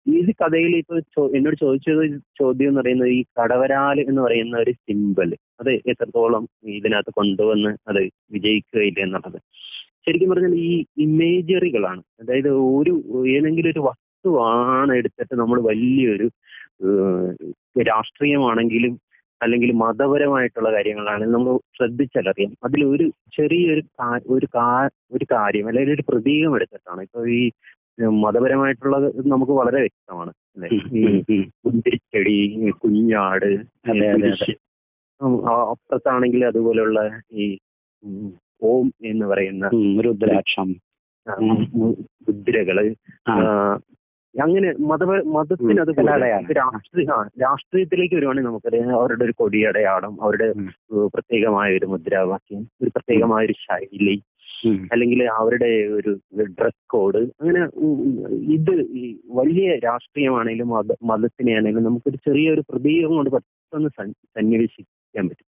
ഈ 0.07 0.33
കഥയിൽ 0.43 0.73
ഇപ്പൊ 0.77 0.95
എന്നോട് 1.37 1.57
ചോദിച്ചത് 1.63 2.03
ചോദ്യം 2.41 2.69
എന്ന് 2.71 2.81
പറയുന്നത് 2.81 3.11
ഈ 3.17 3.21
കടവരാൽ 3.39 3.99
എന്ന് 4.01 4.21
പറയുന്ന 4.27 4.55
ഒരു 4.65 4.73
സിമ്പൽ 4.85 5.31
അത് 5.61 5.71
എത്രത്തോളം 5.93 6.45
ഇതിനകത്ത് 6.77 7.13
കൊണ്ടുവന്ന് 7.19 7.73
അത് 7.91 8.01
വിജയിക്കുകയില്ല 8.35 9.01
എന്നുള്ളത്. 9.07 9.39
ശരിക്കും 10.07 10.31
പറഞ്ഞാൽ 10.33 10.55
ഈ 10.69 10.73
ഇമേജറികളാണ് 11.07 12.03
അതായത് 12.23 12.51
ഒരു 12.79 12.95
ഏതെങ്കിലും 13.35 13.71
ഒരു 13.75 13.83
വസ്തുവാണ് 13.89 14.93
എടുത്തിട്ട് 15.01 15.35
നമ്മൾ 15.35 15.59
വലിയൊരു 15.71 16.29
രാഷ്ട്രീയമാണെങ്കിലും 17.91 18.95
അല്ലെങ്കിൽ 19.41 19.71
മതപരമായിട്ടുള്ള 19.81 20.71
കാര്യങ്ങളാണ് 20.73 21.25
നമ്മൾ 21.27 21.53
ശ്രദ്ധിച്ചാലറിയാം 21.77 22.53
അതിലൊരു 22.65 23.07
ചെറിയൊരു 23.37 23.83
കാ- 23.99 24.25
ഒരു 24.29 24.47
കാ- 24.55 24.89
ഒരു 25.13 25.27
കാര്യം 25.33 25.69
അല്ലെങ്കിൽ 25.69 25.95
ഒരു 25.95 26.05
പ്രതീകം 26.09 26.57
എടുത്തിട്ടാണ് 26.57 27.03
ഇപ്പൊ 27.03 27.23
ഈ 27.35 27.43
മതപരമായിട്ടുള്ളത് 28.21 29.07
നമുക്ക് 29.27 29.53
വളരെ 29.53 29.79
വ്യക്തമാണ് 29.79 30.31
അല്ലെ 30.53 30.69
ഈ 30.99 31.03
മുന്തിരിച്ചെടി 31.65 32.37
കുഞ്ഞാട്. 32.79 33.49
കുരിശ്. 34.21 34.53
അപ്പുറത്താണെങ്കിൽ 35.71 36.47
അതുപോലെയുള്ള 36.47 37.01
ഈ 37.37 37.47
ഓം 38.63 38.87
എന്ന് 39.05 39.27
പറയുന്ന 39.27 39.67
രുദ്രാക്ഷം 40.07 40.71
മുദ്രകൾ 42.29 42.79
ആ. 43.29 43.35
അങ്ങനെ 44.35 44.69
മതപര 44.89 45.21
മതത്തിന് 45.35 45.81
അത് 45.81 45.93
രാഷ്ട്രീയ 46.59 47.07
രാഷ്ട്രീയത്തിലേക്ക് 47.43 48.15
വരുവാണെങ്കിൽ 48.17 48.49
നമുക്കറിയാം 48.49 48.93
അവരുടെ 48.99 49.25
ഒരു 49.25 49.35
കൊടിയടയാളം 49.39 50.13
അവരുടെ 50.23 50.47
പ്രത്യേകമായ 51.15 51.79
ഒരു 51.79 51.87
മുദ്രാവാക്യം 51.87 52.63
ഒരു 52.83 52.91
പ്രത്യേകമായ 52.95 53.43
ഒരു 53.45 53.57
ശൈലി 53.65 54.17
അല്ലെങ്കിൽ 54.93 55.21
അവരുടെ 55.37 55.69
ഒരു 55.93 56.11
ഡ്രസ് 56.57 56.83
കോഡ് 56.87 57.21
അങ്ങനെ 57.41 57.61
ഇത് 58.57 58.73
ഈ 58.99 59.05
വലിയ 59.35 59.69
രാഷ്ട്രീയമാണെങ്കിലും 59.85 60.71
മത 60.75 60.97
മതത്തിനെ 61.11 61.53
ആണെങ്കിലും 61.57 61.87
നമുക്കൊരു 61.87 62.19
ചെറിയൊരു 62.27 62.65
പ്രതീകം 62.69 63.13
കൊണ്ട് 63.17 63.31
പെട്ടെന്ന് 63.31 63.91
സന്നിവേശിക്കാൻ 64.35 65.25
പറ്റും. 65.31 65.47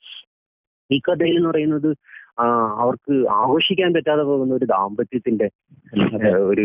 ഈ 0.91 0.99
കഥയിൽ 1.05 1.37
എന്ന് 1.37 1.51
പറയുന്നത് 1.51 1.91
ആ, 2.39 2.47
അവർക്ക് 2.79 3.15
ആഘോഷിക്കാൻ 3.37 3.91
പറ്റാതെ 3.95 4.25
പോകുന്ന 4.25 4.55
ഒരു 4.55 4.67
ദാമ്പത്യത്തിന്റെ 4.73 5.47
ഒരു 6.49 6.65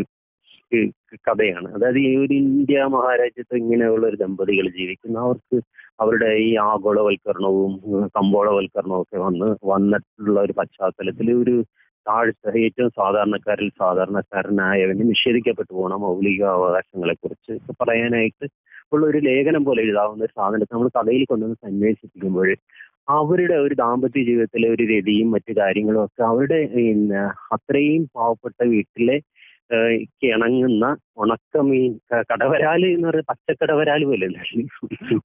കഥയാണ്. 1.26 1.68
അതായത് 1.76 2.00
ഈ 2.04 2.12
ഒരു 2.16 2.34
ഇന്ത്യ 2.42 2.84
മഹാരാജ്യത്ത് 2.96 3.56
ഇങ്ങനെയുള്ള 3.56 4.04
ഒരു 4.08 4.18
ദമ്പതികൾ 4.24 4.68
ജീവിക്കുന്ന 4.78 5.18
അവർക്ക് 5.20 5.58
അവരുടെ 6.00 6.30
ഈ 6.46 6.50
ആഗോളവൽക്കരണവും 6.68 7.74
കമ്പോളവൽക്കരണവും 8.16 9.02
ഒക്കെ 9.02 9.18
വന്ന് 9.26 9.50
വന്നിട്ടുള്ള 9.72 10.38
ഒരു 10.42 10.54
പശ്ചാത്തലത്തിൽ 10.60 11.30
ഒരു 11.42 11.56
താഴ്ച 12.06 12.56
ഏറ്റവും 12.62 12.92
സാധാരണക്കാരിൽ 12.92 13.68
സാധാരണക്കാരനായവന് 13.82 15.04
നിഷേധിക്കപ്പെട്ടു 15.10 15.74
പോണ 15.74 15.96
മൗലിക 16.06 16.44
അവകാശങ്ങളെ 16.56 17.16
കുറിച്ച് 17.16 17.54
പറയാനായിട്ട് 17.82 18.48
ഉള്ള 18.94 19.04
ഒരു 19.08 19.20
ലേഖനം 19.28 19.64
പോലെ 19.66 19.82
എഴുതാവുന്ന 19.82 20.24
ഒരു 20.24 20.34
സാധനത്തെ 20.40 20.74
നമ്മൾ 20.74 20.90
കഥയിൽ 20.98 21.24
കൊണ്ടുവന്ന് 21.26 21.58
സന്വേഷിപ്പിക്കുമ്പോൾ 21.66 22.50
അവരുടെ 23.14 23.56
ഒരു 23.66 23.76
ദാമ്പത്യ 23.76 24.22
ജീവിതത്തിലെ 24.24 24.68
ഒരു 24.70 24.84
രതിയും 24.92 25.30
മറ്റു 25.32 25.52
കാര്യങ്ങളും 25.60 26.02
ഒക്കെ 26.04 26.24
അവരുടെ 26.24 26.60
അത്രയും 27.56 28.04
പാവപ്പെട്ട 28.16 28.60
വീട്ടിലെ 28.74 29.18
ഇണങ്ങുന്ന 30.28 30.86
ഉണക്കമീൻ 31.18 31.92
മീൻ 31.92 32.22
കടവരാൽ 32.32 32.82
എന്ന് 32.86 33.06
പറയുന്ന 33.08 33.30
പച്ചക്കടവരാൽ 33.32 34.02
പോലെ 34.04 34.28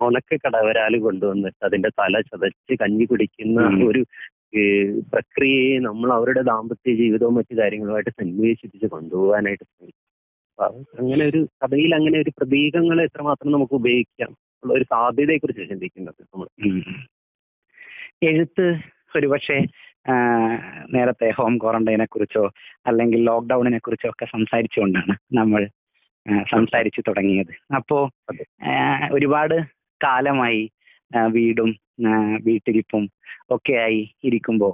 ഉണക്ക 0.06 0.38
കടവരാൽ 0.44 0.94
കൊണ്ടുവന്നിട്ട് 0.98 1.60
അതിന്റെ 1.64 1.90
തല 2.00 2.20
ചതച്ച് 2.20 2.74
കഞ്ഞി 2.82 3.04
കുടിക്കുന്ന 3.04 3.68
ഒരു 3.88 4.02
പ്രക്രിയയെ 5.12 5.78
നമ്മൾ 5.78 6.08
അവരുടെ 6.12 6.42
ദാമ്പത്യ 6.42 6.94
ജീവിതവും 6.94 7.34
മറ്റു 7.34 7.54
കാര്യങ്ങളുമായിട്ട് 7.60 8.12
സന്വേഷിപ്പിച്ച് 8.20 8.86
കൊണ്ടുപോകാനായിട്ട് 8.86 9.64
ശ്രമിക്കും. 9.64 10.02
അങ്ങനെ 11.00 11.22
ഒരു 11.30 11.40
കഥയിൽ 11.62 11.92
അങ്ങനെ 11.94 12.16
ഒരു 12.18 12.30
പ്രതീകങ്ങൾ 12.38 12.98
എത്രമാത്രം 13.02 13.52
നമുക്ക് 13.52 13.74
ഉപയോഗിക്കാം 13.74 14.30
ഉള്ള 14.62 14.72
ഒരു 14.74 14.84
സാധ്യതയെ 14.84 15.38
കുറിച്ച് 15.38 15.64
ചിന്തിക്കുന്നത് 15.72 16.22
നമ്മൾ. 16.22 16.48
എഴുത്ത് 18.30 18.66
ഒരുപക്ഷെ 19.16 19.58
നേരത്തെ 20.92 21.30
ഹോം 21.30 21.58
ക്വാറന്റൈനെ 21.58 22.04
കുറിച്ചോ 22.04 22.50
അല്ലെങ്കിൽ 22.86 23.25
ലോക്ക്ഡൌണിനെ 23.25 23.78
കുറിച്ചോ 23.78 24.10
ഒക്കെ 24.10 24.25
സംസാരിച്ചുകൊണ്ടാണ് 24.25 25.16
നമ്മൾ 25.32 25.68
സംസാരിച്ചു 26.52 27.00
തുടങ്ങിയത് 27.08 27.75
അപ്പോ. 27.75 28.10
ഒരുപാട് 29.12 29.62
കാലമായി 30.04 30.70
വീടും 31.26 31.76
വീട്ടിരിപ്പും 32.42 33.08
ഒക്കെയായി 33.50 34.14
ഇരിക്കുമ്പോൾ 34.25 34.72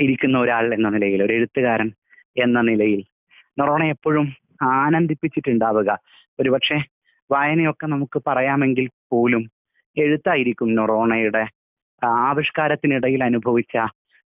ഇരിക്കുന്ന 0.00 0.38
ഒരാൾ 0.38 0.74
എന്ന 0.74 0.88
നിലയിൽ 0.88 1.22
ഒരു 1.22 1.32
എഴുത്തുകാരൻ 1.32 1.92
എന്ന 2.36 2.60
നിലയിൽ 2.60 3.04
നൊറോണ 3.60 3.84
എപ്പോഴും 3.84 4.26
ആനന്ദിപ്പിച്ചിട്ടുണ്ടാവുക 4.62 5.98
ഒരുപക്ഷെ 6.40 6.78
വായനയൊക്കെ 7.30 7.86
നമുക്ക് 7.86 8.22
പറയാമെങ്കിൽ 8.26 8.88
പോലും 9.12 9.50
എഴുത്തായിരിക്കും 9.96 10.74
നൊറോണയുടെ 10.74 11.46
ആവിഷ്കാരത്തിനിടയിൽ 12.04 13.24
അനുഭവിച്ച 13.24 13.76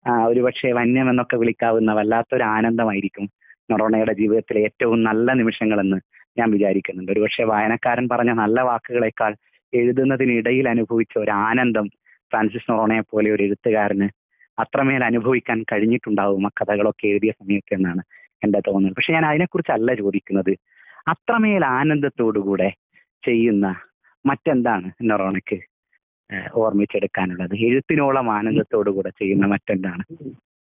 ആ, 0.05 0.25
ഒരുപക്ഷെ 0.25 0.71
വന്യം 0.71 1.09
എന്നൊക്കെ 1.09 1.38
വിളിക്കാവുന്ന 1.38 1.93
വല്ലാത്തൊരു 1.93 2.43
ആനന്ദമായിരിക്കും 2.43 3.29
നൊറോണയുടെ 3.71 4.13
ജീവിതത്തിലെ 4.13 4.62
ഏറ്റവും 4.62 5.03
നല്ല 5.03 5.33
നിമിഷങ്ങളെന്ന് 5.33 5.97
ഞാൻ 6.38 6.51
വിചാരിക്കുന്നുണ്ട്. 6.51 7.12
ഒരുപക്ഷെ 7.12 7.43
വായനക്കാരൻ 7.43 8.09
പറഞ്ഞ 8.12 8.31
നല്ല 8.31 8.62
വാക്കുകളെക്കാൾ 8.62 9.35
എഴുതുന്നതിനിടയിൽ 9.74 10.69
അനുഭവിച്ച 10.69 11.17
ഒരു 11.17 11.31
ആനന്ദം 11.31 11.88
ഫ്രാൻസിസ് 12.31 12.71
നൊറോണയെ 12.71 13.01
പോലെ 13.01 13.31
ഒരു 13.31 13.43
എഴുത്തുകാരന് 13.43 14.07
അത്രമേൽ 14.57 15.03
അനുഭവിക്കാൻ 15.03 15.63
കഴിഞ്ഞിട്ടുണ്ടാവും 15.71 16.47
ആ 16.47 16.50
കഥകളൊക്കെ 16.50 17.07
എഴുതിയ 17.07 17.31
സമയത്ത് 17.31 17.74
എന്നാണ് 17.74 18.01
എന്റെ 18.43 18.59
തോന്നൽ. 18.59 18.93
പക്ഷെ 18.93 19.13
ഞാൻ 19.13 19.25
അതിനെക്കുറിച്ചല്ല 19.25 19.93
ചോദിക്കുന്നത്. 19.93 20.53
അത്രമേൽ 21.07 21.65
ആനന്ദത്തോടുകൂടെ 21.65 22.69
ചെയ്യുന്ന 23.24 23.65
മറ്റെന്താണ് 24.25 24.91
നൊറോണയ്ക്ക്? 25.03 25.57
ഓർമ്മിച്ചെടുക്കാനുള്ളത്. 26.62 27.53
എഴുത്തിനോളം 27.67 28.27
ആനന്ദത്തോടുകൂടെ 28.32 29.12
ചെയ്യുന്ന 29.20 29.46
മറ്റെന്താണ്? 29.46 30.03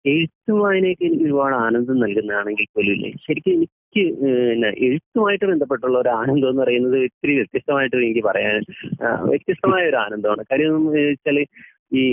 എഴുത്തും 0.06 0.58
വായനയൊക്കെ 0.62 1.06
എനിക്ക് 1.06 1.26
ഒരുപാട് 1.26 1.56
ആനന്ദം 1.56 1.98
നൽകുന്നതാണെങ്കിൽ 2.00 2.68
പോലും 2.76 3.02
ശരിക്കും 3.26 3.54
എനിക്ക് 3.56 4.04
എഴുത്തുമായിട്ട് 4.86 5.46
ബന്ധപ്പെട്ടുള്ള 5.46 5.96
ഒരു 6.00 6.10
ആനന്ദം 6.10 6.50
എന്ന് 6.50 6.62
പറയുന്നത് 6.62 6.98
ഇത്തിരി 6.98 7.34
വ്യത്യസ്തമായിട്ട് 7.40 7.96
എനിക്ക് 7.98 8.24
പറയാൻ 8.30 8.62
വ്യത്യസ്തമായ 9.30 9.84
ഒരു 9.90 9.96
ആനന്ദമാണ്. 9.96 10.44
കാര്യം 10.52 10.86
വെച്ചാൽ 10.96 11.40
ഈ 11.94 12.04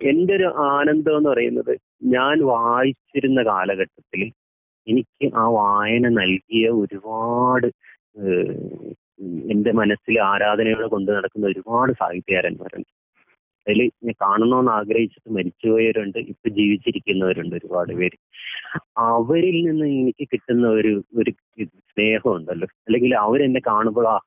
എന്റെ 0.00 0.32
ഒരു 0.34 0.48
ആനന്ദം 0.72 1.16
എന്ന് 1.16 1.30
പറയുന്നത് 1.30 1.72
ഞാൻ 2.14 2.36
വായിച്ചിരുന്ന 2.52 3.40
കാലഘട്ടത്തിൽ 3.42 4.20
എനിക്ക് 4.86 5.26
ആ 5.36 5.44
വായന 5.58 6.08
നൽകിയ 6.20 6.66
ഒരുപാട് 6.82 7.68
എന്റെ 9.50 9.72
മനസ്സിൽ 9.72 10.20
ആരാധനയോടെ 10.22 10.86
കൊണ്ട് 10.86 11.12
നടക്കുന്ന 11.12 11.46
ഒരുപാട് 11.46 11.92
സാഹിത്യകാരന്മാരുണ്ട്. 11.92 12.90
അതിൽ 13.66 13.80
ഞാൻ 14.04 14.14
കാണണമെന്ന് 14.22 14.72
ആഗ്രഹിച്ചിട്ട് 14.72 15.30
മരിച്ചുപോയവരുണ്ട് 15.34 16.18
ഇപ്പൊ 16.18 16.48
ജീവിച്ചിരിക്കുന്നവരുണ്ട് 16.48 17.56
ഒരുപാട് 17.56 17.92
പേര്. 17.92 18.16
അവരിൽ 18.98 19.56
നിന്ന് 19.66 19.86
എനിക്ക് 19.86 20.28
കിട്ടുന്ന 20.32 20.68
ഒരു 20.68 21.04
ഒരു 21.16 21.30
സ്നേഹമുണ്ടല്ലോ. 21.90 22.68
അല്ലെങ്കിൽ 22.86 23.14
അവരെന്നെ 23.16 23.60
കാണുമ്പോൾ 23.66 24.08
ആ 24.08 24.18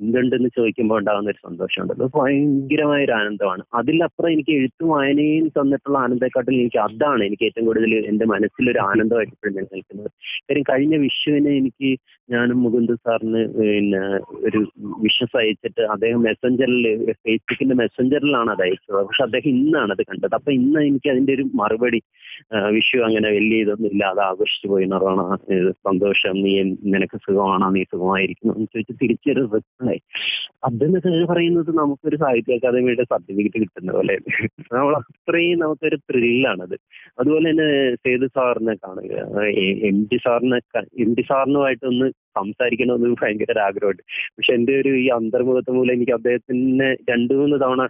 എന്തുണ്ടെന്ന് 0.00 0.48
ചോദിക്കുമ്പോൾ 0.56 0.98
ഉണ്ടാകുന്ന 1.00 1.32
ഒരു 1.32 1.40
സന്തോഷമുണ്ടല്ലോ 1.46 2.06
ഭയങ്കരമായ 2.16 3.04
ഒരു 3.06 3.14
ആനന്ദമാണ്. 3.18 3.62
അതിലപ്പുറം 3.80 4.32
എനിക്ക് 4.34 4.52
എഴുത്തും 4.58 4.88
വായനയും 4.94 5.46
തന്നിട്ടുള്ള 5.56 5.96
ആനന്ദത്തെക്കാട്ടിൽ 5.98 6.56
എനിക്ക് 6.62 6.80
അതാണ് 6.86 7.22
എനിക്ക് 7.28 7.46
ഏറ്റവും 7.48 7.66
കൂടുതൽ 7.68 7.94
എന്റെ 8.12 8.26
മനസ്സിലൊരു 8.34 8.80
ആനന്ദമായിട്ട് 8.90 9.32
ഇപ്പോഴും 9.36 9.56
ഞാൻ 9.58 9.66
നിൽക്കുന്നത് 9.74 10.10
കാര്യം 10.48 10.66
കഴിഞ്ഞ 10.70 10.96
വിഷുവിന് 11.04 11.50
എനിക്ക് 11.60 11.90
ഞാനും 12.28 12.58
മുകുന്ദ് 12.64 12.94
സാറിന് 13.04 13.40
പിന്നെ 13.56 14.02
ഒരു 14.46 14.60
വിഷസ് 15.04 15.36
അയച്ചിട്ട് 15.40 15.82
അദ്ദേഹം 15.94 16.20
മെസ്സഞ്ചറിൽ 16.22 16.84
ഫേസ്ബുക്കിന്റെ 17.24 17.76
മെസ്സഞ്ചറിലാണ് 17.82 18.50
അത് 18.54 18.62
അയച്ചത്. 18.66 18.98
പക്ഷെ 19.08 19.22
അദ്ദേഹം 19.26 19.50
ഇന്നാണ് 19.56 19.90
അത് 19.96 20.02
കണ്ടത്. 20.10 20.34
അപ്പൊ 20.38 20.52
ഇന്ന് 20.52 20.80
എനിക്ക് 20.90 21.10
അതിന്റെ 21.10 21.32
ഒരു 21.32 21.44
മറുപടി 21.62 22.00
വിഷു 22.76 22.98
അങ്ങനെ 23.08 23.28
വലിയ 23.36 23.64
ഇതൊന്നും 23.64 23.90
ഇല്ലാതെ 23.92 24.22
ആഘോഷിച്ചു 24.22 24.66
പോയി 24.68 24.84
നിറവണ 24.84 25.20
സന്തോഷം. 25.88 26.34
നീ 26.44 26.52
നിനക്ക് 26.94 27.18
സുഖമാണോ? 27.26 27.68
നീ 27.76 27.82
സുഖമായിരിക്കുന്നു? 27.92 28.54
എന്ന് 28.56 28.68
ചോദിച്ച് 28.74 28.94
തിരിച്ചൊരു 29.02 29.44
അതെന്നൊക്കെ 30.64 31.32
പറയുന്നത് 31.32 31.70
നമുക്കൊരു 31.78 32.16
സാഹിത്യ 32.16 32.54
അക്കാദമിയുടെ 32.54 33.02
സർട്ടിഫിക്കറ്റ് 33.02 33.58
കിട്ടുന്ന 33.60 33.92
പോലെ. 33.92 34.14
നമ്മൾ 34.72 34.96
അത്രയും 34.96 35.58
നമുക്കൊരു 35.58 35.96
ത്രില്ലാണത്. 35.96 36.76
അതുപോലെ 37.18 37.50
തന്നെ 37.50 37.94
സേതു 37.94 38.26
സാറിനെ 38.26 38.74
കാണുക. 38.74 39.12
എം 39.88 39.98
ടി 40.12 40.16
സാറിനെ 40.16 40.58
എം 41.04 41.14
ടി 41.14 41.22
സാറിനുമായിട്ടൊന്ന് 41.22 42.08
സംസാരിക്കണമെന്ന് 42.10 43.16
ഭയങ്കര 43.22 43.58
ആഗ്രഹമുണ്ട് 43.58 44.02
പക്ഷെ 44.36 44.54
എന്റെ 44.54 44.80
ഒരു 44.80 44.88
ഈ 44.88 45.06
അന്തർമുഖത്ത് 45.08 45.70
മൂലം 45.70 45.94
എനിക്ക് 45.94 46.12
അദ്ദേഹത്തിനെ 46.12 46.92
രണ്ടു 47.10 47.34
മൂന്ന് 47.34 47.56
തവണ 47.60 47.82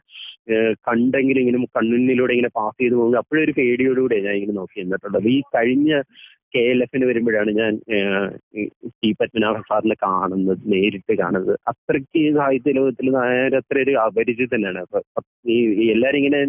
കണ്ടെങ്കിലും 0.72 1.40
ഇങ്ങനെ 1.40 1.64
കണ്ണിലൂടെ 1.78 2.32
ഇങ്ങനെ 2.32 2.48
പാസ് 2.48 2.82
ചെയ്ത് 2.82 2.94
പോകുന്നത് 2.94 3.18
അപ്പോഴൊരു 3.18 3.52
പേടിയോടുകൂടെ 3.52 4.20
ഞാൻ 4.20 4.34
ഇങ്ങനെ 4.34 4.52
നോക്കി 4.52 4.80
നിന്നിട്ടുള്ളത്. 4.80 5.28
ഈ 5.28 5.40
കഴിഞ്ഞ 5.54 6.02
കെ 6.56 6.62
എൽ 6.72 6.80
എഫിന് 6.82 7.06
വരുമ്പോഴാണ് 7.06 7.50
ഞാൻ 7.52 7.72
ടി 9.00 9.10
പത്മനാഭ 9.20 9.56
സാറിനെ 9.68 9.96
കാണുന്നത് 10.02 10.62
നേരിട്ട് 10.72 11.14
കാണുന്നത്. 11.18 11.52
അത്രയ്ക്ക് 11.68 12.22
സാഹിത്യ 12.36 12.72
ലോകത്തിൽ 12.72 13.08
അത്ര 13.60 13.76
ഒരു 13.82 13.94
അപരിചിതനാണ്. 14.04 14.80
അപ്പൊ 14.82 15.00
ഈ 15.48 15.58
എല്ലാരും 15.94 16.18
ഇങ്ങനെ 16.22 16.40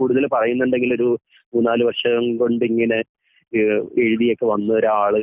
കൂടുതൽ 0.00 0.26
പറയുന്നുണ്ടെങ്കിൽ 0.36 0.92
ഒരു 0.98 1.08
മൂന്നാൽ 1.52 1.82
വർഷം 1.82 2.24
കൊണ്ട് 2.38 2.64
ഇങ്ങനെ 2.64 2.98
എഴുതിയൊക്കെ 3.98 4.46
വന്ന 4.46 4.72
ഒരാൾ. 4.74 5.16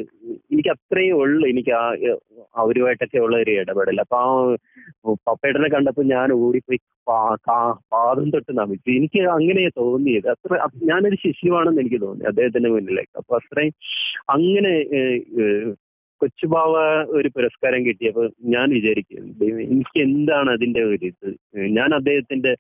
എനിക്ക് 0.51 0.69
അത്രയേ 0.69 1.11
ഉള്ളു. 1.11 1.47
എനിക്ക് 1.47 1.71
ആ 1.71 1.83
അവരുമായിട്ടൊക്കെ 2.55 3.17
ഉള്ള 3.17 3.37
ഒരു 3.37 3.51
ഇടപെടൽ 3.51 3.99
അപ്പൊ 3.99 4.17
ആ 4.19 5.13
പപ്പേട്ടനെ 5.27 5.69
കണ്ടപ്പോ 5.69 6.03
ഞാൻ 6.03 6.31
ഓടിപ്പോയി 6.31 6.79
പാദം 7.93 8.29
തൊട്ട് 8.29 8.57
നമിച്ചു. 8.57 8.89
എനിക്ക് 8.91 9.21
അങ്ങനെ 9.27 9.69
തോന്നിയത്. 9.77 10.27
അത്ര 10.29 10.59
ഞാനൊരു 10.83 11.15
ശിശുവാണെന്ന് 11.15 11.81
എനിക്ക് 11.81 12.01
തോന്നി 12.01 12.23
അദ്ദേഹത്തിന്റെ 12.23 12.69
മുന്നിലേക്ക്. 12.69 13.17
അപ്പൊ 13.17 13.35
അത്രയും 13.35 13.73
അങ്ങനെ 14.29 14.73
കൊച്ചുബാവ 16.21 16.73
ഒരു 17.17 17.29
പുരസ്കാരം 17.35 17.81
കിട്ടിയപ്പോൾ 17.85 18.25
ഞാൻ 18.53 18.67
വിചാരിക്കും 18.77 19.23
എനിക്ക് 19.65 19.97
എന്താണ് 20.07 20.49
അതിന്റെ 20.55 20.81
ഒരു 20.89 21.05
ഇത്? 21.11 21.29
ഞാൻ 21.77 21.89
അദ്ദേഹത്തിന്റെ 21.97 22.51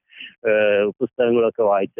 പുസ്തകങ്ങളൊക്കെ 1.01 1.63
വായിച്ച 1.71 1.99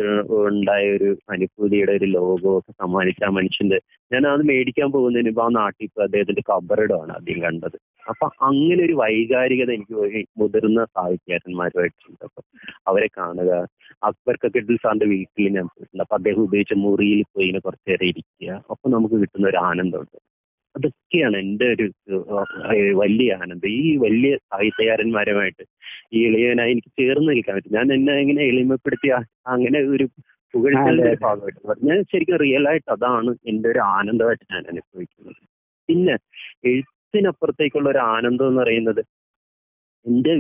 ഉണ്ടായ 0.52 0.86
ഒരു 0.98 1.10
അനുഭൂതിയുടെ 1.36 1.94
ഒരു 2.00 2.08
ലോകമൊക്കെ 2.18 2.74
സമ്മാനിച്ച 2.84 3.24
ആ 3.28 3.32
മനുഷ്യന്റെ 3.38 3.80
ഞാൻ 4.12 4.26
അത് 4.34 4.44
മേടിക്കാൻ 4.52 4.90
പോകുന്നതിന് 4.96 5.32
ഇപ്പൊ 5.34 5.44
ആ 5.48 5.50
നാട്ടിൽ 5.60 5.86
ഇപ്പൊ 5.90 6.02
അദ്ദേഹത്തിന്റെ 6.08 6.44
കബറിടമാണ് 6.52 7.14
ആദ്യം 7.18 7.40
കണ്ടത്. 7.46 7.78
അപ്പൊ 8.06 8.26
അങ്ങനെ 8.50 8.82
ഒരു 8.88 8.96
വൈകാരികത 9.02 9.72
എനിക്ക് 9.78 9.96
മുതിർന്ന 10.42 10.82
സാഹിത്യകാരന്മാരുമായിട്ടുണ്ട്. 10.96 12.24
അപ്പൊ 12.30 12.42
അവരെ 12.92 13.10
കാണുക 13.20 13.52
അക്ബർ 14.10 14.36
കക്കറ്റിൽ 14.44 14.78
സാറിന്റെ 14.84 15.08
വീട്ടിൽ 15.14 15.50
ഞാൻ 15.58 15.66
പോയിട്ടുണ്ട്. 15.74 16.04
അപ്പൊ 16.06 16.16
അദ്ദേഹം 16.20 16.42
ഉപയോഗിച്ച 16.48 16.76
മുറിയിൽ 16.86 17.22
പോയി 17.34 17.48
ഇങ്ങനെ 17.48 17.64
കുറച്ചു 17.68 18.04
ഇരിക്കുക. 18.12 18.50
അപ്പൊ 18.74 18.86
നമുക്ക് 18.96 19.16
കിട്ടുന്ന 19.24 19.48
ഒരു 19.54 19.60
ആനന്ദമുണ്ട്. 19.70 20.20
അതൊക്കെയാണ് 20.76 21.36
എന്റെ 21.44 21.66
ഒരു 21.74 21.86
വലിയ 23.02 23.30
ആനന്ദം. 23.42 23.70
ഈ 23.82 23.90
വലിയ 24.06 24.32
സാഹിത്യകാരന്മാരുമായിട്ട് 24.50 25.64
ഈ 26.16 26.20
ഇളയവനായി 26.28 26.74
എനിക്ക് 26.76 26.92
ചേർന്ന് 27.00 27.30
നിൽക്കാൻ 27.32 27.56
പറ്റും. 27.58 27.76
ഞാൻ 27.78 27.88
എന്നെ 27.96 28.14
ഇങ്ങനെ 28.24 28.44
എളിമപ്പെടുത്തി 28.52 29.10
അങ്ങനെ 29.54 29.80
ഒരു 29.94 30.06
പുകഴ്ത്തലിന്റെ 30.54 31.12
ഭാഗമായിട്ട്. 31.26 31.60
ഞാൻ 31.90 31.98
ശരിക്കും 32.12 32.40
റിയൽ 32.44 32.66
ആയിട്ട് 32.72 32.90
അതാണ് 32.96 33.32
എന്റെ 33.52 33.68
ഒരു 33.74 33.82
ആനന്ദമായിട്ട് 33.98 34.46
ഞാൻ 34.54 34.64
അനുഭവിക്കുന്നത്. 34.72 35.42
പിന്നെ 35.90 36.16
എഴുത്തിനപ്പുറത്തേക്കുള്ള 36.72 37.88
ഒരു 37.94 38.02
ആനന്ദം 38.14 38.48
എന്ന് 38.50 38.62
പറയുന്നത് 38.64 39.02
എന്റെ 40.06 40.34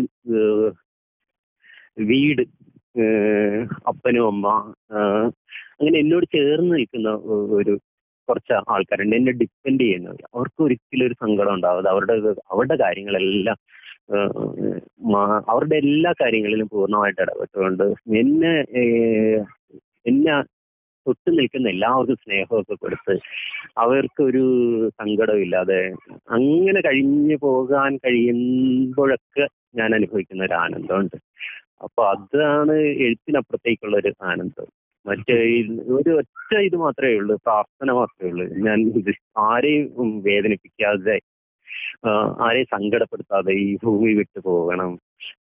വീട് 2.10 2.44
അപ്പനും 3.90 4.26
അമ്മ 4.32 4.48
അങ്ങനെ 5.78 5.98
എന്നോട് 6.04 6.26
ചേർന്ന് 6.36 6.72
നിൽക്കുന്ന 6.76 7.10
ഒരു 7.58 7.74
കുറച്ച് 8.30 8.54
ആൾക്കാരുണ്ട്. 8.74 9.16
എന്നെ 9.20 9.34
ഡിപ്പെൻഡ് 9.42 9.84
ചെയ്യുന്നവര് 9.84 10.25
അവർക്ക് 10.36 10.62
ഒരിക്കലും 10.63 11.06
ഒരു 11.08 11.16
സങ്കടം 11.24 11.54
ഉണ്ടാവാതെ 11.54 11.90
അവരുടെ 11.90 12.16
അവരുടെ 12.54 12.78
കാര്യങ്ങളെല്ലാം 12.84 13.58
അവരുടെ 15.51 15.75
എല്ലാ 15.84 16.12
കാര്യങ്ങളിലും 16.22 16.68
പൂർണമായിട്ട് 16.68 17.22
ഇടപെട്ടുകൊണ്ട് 17.22 17.84
എന്നെ 18.22 18.54
എന്നെ 20.10 20.34
തൊട്ട് 21.06 21.30
നിൽക്കുന്ന 21.38 21.68
എല്ലാവർക്കും 21.70 22.18
സ്നേഹമൊക്കെ 22.24 22.75
കൊടുത്ത് 22.75 23.13
അവർക്ക് 23.78 23.82
അവർക്കൊരു 23.84 24.44
സങ്കടമില്ലാതെ 25.01 25.80
അങ്ങനെ 26.38 26.80
കഴിഞ്ഞു 26.82 27.38
പോകാൻ 27.42 27.92
കഴിയുമ്പോഴൊക്കെ 28.06 29.46
ഞാൻ 29.80 29.90
അനുഭവിക്കുന്ന 29.96 30.44
ഒരു 30.44 30.56
ആനന്ദമുണ്ട്. 30.63 31.18
അപ്പൊ 31.84 32.01
അതാണ് 32.13 32.75
എഴുത്തിനപ്പുറത്തേക്കുള്ള 33.06 33.96
ഒരു 33.98 34.12
ആനന്ദം. 34.32 34.68
മറ്റേ 35.05 35.36
ഒരു 35.98 36.12
ഒറ്റ 36.20 36.51
ഇത് 36.67 36.75
മാത്രമേ 36.75 37.13
ഉള്ളൂ 37.20 37.36
പ്രാർത്ഥന 37.46 37.91
മാത്രമേ 37.91 38.30
ഉള്ളൂ. 38.32 38.45
ഞാൻ 38.67 38.80
ആരെയും 39.47 40.10
വേദനിപ്പിക്കാതെ 40.28 41.17
ആരെയും 42.45 42.67
സങ്കടപ്പെടുത്താതെ 42.76 43.54
ഈ 43.65 43.67
ഭൂമി 43.84 44.12
വിട്ടു 44.13 44.39
പോകണം. 44.45 44.91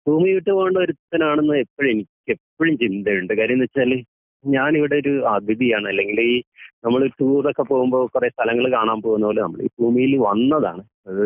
ഭൂമി 0.07 0.31
വിട്ടു 0.33 0.51
പോകേണ്ട 0.51 0.79
ഒരുത്തനാണെന്ന് 0.79 1.57
എപ്പോഴും 1.65 1.91
എനിക്ക് 1.91 2.33
എപ്പോഴും 2.37 2.75
ചിന്തയുണ്ട്. 2.79 3.33
കാര്യം 3.41 3.57
എന്ന് 3.57 3.67
വെച്ചാൽ 3.69 3.93
ഞാനിവിടെ 4.45 4.97
ഒരു 4.97 5.13
അതിഥിയാണ്. 5.35 5.87
അല്ലെങ്കിൽ 5.89 6.19
ഈ 6.21 6.37
നമ്മൾ 6.85 7.01
ടൂറൊക്കെ 7.21 7.63
പോകുമ്പോൾ 7.63 8.03
കുറെ 8.15 8.29
സ്ഥലങ്ങൾ 8.29 8.67
കാണാൻ 8.73 8.99
പോകുന്ന 9.03 9.27
പോലെ 9.27 9.41
നമ്മൾ 9.43 9.61
ഈ 9.67 9.69
ഭൂമിയിൽ 9.81 10.13
വന്നതാണ്. 10.29 10.83
അത് 11.09 11.25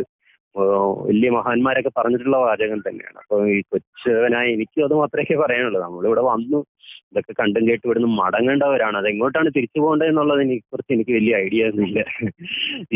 വലിയ 1.08 1.28
മഹാന്മാരൊക്കെ 1.30 1.90
പറഞ്ഞിട്ടുള്ള 1.98 2.36
വാചകം 2.36 2.80
തന്നെയാണ്. 2.86 3.18
അപ്പൊ 3.22 3.36
ഈ 3.54 3.60
കൊച്ചവനായ 3.72 4.46
എനിക്കും 4.56 4.84
അത് 4.84 4.94
മാത്രമേ 4.94 5.36
പറയാനുള്ളൂ. 5.42 5.80
നമ്മളിവിടെ 5.80 6.22
വന്നു 6.32 6.58
ഇതൊക്കെ 7.12 7.32
കണ്ടും 7.40 7.64
കേട്ട് 7.68 7.84
ഇവിടുന്ന് 7.86 8.10
മടങ്ങേണ്ടവരാണ്. 8.20 8.96
അത് 9.00 9.08
എങ്ങോട്ടാണ് 9.12 9.48
തിരിച്ചു 9.56 9.78
പോകേണ്ടത് 9.80 10.08
എന്നുള്ളതിനെ 10.10 10.56
കുറിച്ച് 10.72 10.92
എനിക്ക് 10.96 11.12
വലിയ 11.16 11.32
ഐഡിയ 11.44 11.68
ഒന്നുമില്ല 11.70 12.00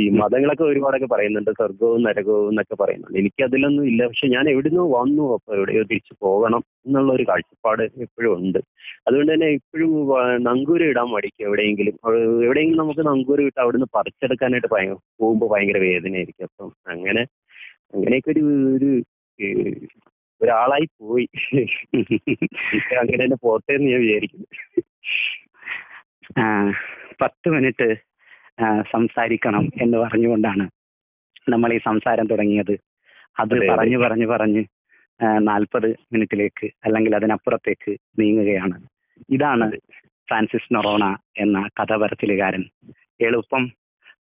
ഈ 0.01 0.05
മതങ്ങളൊക്കെ 0.21 0.65
ഒരുപാടൊക്കെ 0.65 1.09
പറയുന്നുണ്ട് 1.15 1.51
സ്വർഗവും 1.59 2.01
നരകവും 2.07 2.49
എന്നൊക്കെ 2.53 2.77
പറയുന്നുണ്ട്. 2.83 3.19
എനിക്ക് 3.23 3.43
അതിലൊന്നും 3.49 3.85
ഇല്ല. 3.91 4.01
പക്ഷെ 4.07 4.29
ഞാൻ 4.37 4.45
എവിടുന്നോ 4.55 4.85
വന്നു 4.99 5.27
അപ്പൊ 5.37 5.51
എവിടെയോ 5.59 5.83
തിരിച്ചു 5.93 6.15
പോകണം 6.25 6.63
എന്നുള്ള 6.87 7.11
ഒരു 7.13 7.27
കാഴ്ചപ്പാട് 7.31 7.85
എപ്പോഴും 8.07 8.33
ഉണ്ട്. 8.39 8.61
അതുകൊണ്ട് 9.09 9.33
തന്നെ 9.33 9.49
ഇപ്പോഴും 9.59 9.93
നങ്കൂര് 10.49 10.87
ഇടാൻ 10.93 11.09
മടിക്കും 11.15 11.47
എവിടെയെങ്കിലും. 11.49 11.97
എവിടെയെങ്കിലും 12.47 12.83
നമുക്ക് 12.83 13.05
നങ്കൂര് 13.11 13.43
വിട്ട് 13.49 13.61
അവിടുന്ന് 13.65 13.89
പറിച്ചെടുക്കാനായിട്ട് 13.99 14.71
ഭയങ്കര 14.75 14.99
പോകുമ്പോൾ 15.21 15.51
ഭയങ്കര 15.55 15.79
വേദനയായിരിക്കും. 15.89 16.49
അപ്പം 16.51 16.71
അങ്ങനെ 16.95 17.25
അങ്ങനെയൊക്കെ 17.95 18.31
ഒരു 18.35 18.45
ഒരു 18.77 18.91
ഒരാളായി 20.43 20.89
പോയി. 21.01 21.29
അങ്ങനെ 22.99 23.25
തന്നെ 23.25 23.37
പോട്ടെ 23.43 23.73
എന്ന് 23.73 23.91
ഞാൻ 23.91 24.01
വിചാരിക്കുന്നു. 24.01 24.47
പത്ത് 27.21 27.49
മിനിറ്റ് 27.49 27.97
സംസാരിക്കണം 28.93 29.69
എന്ന് 29.83 29.99
പറഞ്ഞുകൊണ്ടാണ് 29.99 30.71
നമ്മൾ 31.49 31.73
ഈ 31.73 31.79
സംസാരം 31.79 32.27
തുടങ്ങിയത്. 32.27 32.73
അത്. 33.39 33.69
പറഞ്ഞു 33.69 33.99
പറഞ്ഞു 33.99 34.27
പറഞ്ഞ് 34.27 34.65
നാൽപ്പത് 35.39 35.97
മിനിറ്റിലേക്ക് 36.13 36.71
അല്ലെങ്കിൽ 36.85 37.17
അതിനപ്പുറത്തേക്ക് 37.17 37.97
നീങ്ങുകയാണ്. 38.19 38.81
ഇതാണ് 39.31 39.71
ഫ്രാൻസിസ് 40.29 40.75
നൊറോണ 40.75 41.19
എന്ന 41.39 41.69
കഥപരത്തിലുകാരൻ 41.81 42.65
എളുപ്പം 43.21 43.73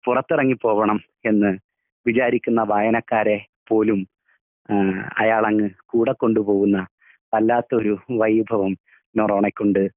പുറത്തിറങ്ങി 0.04 0.56
പോകണം 0.62 1.00
എന്ന് 1.24 1.58
വിചാരിക്കുന്ന 2.06 2.62
വായനക്കാരെ 2.62 3.46
പോലും 3.68 4.06
ആ, 4.72 5.08
അയാളങ്ങ് 5.18 5.70
കൂടെ 5.86 6.12
കൊണ്ടുപോകുന്ന 6.12 6.86
വല്ലാത്തൊരു 7.34 7.98
വൈഭവം 8.10 8.76
നൊറോണയ്ക്കുണ്ട്. 9.16 9.88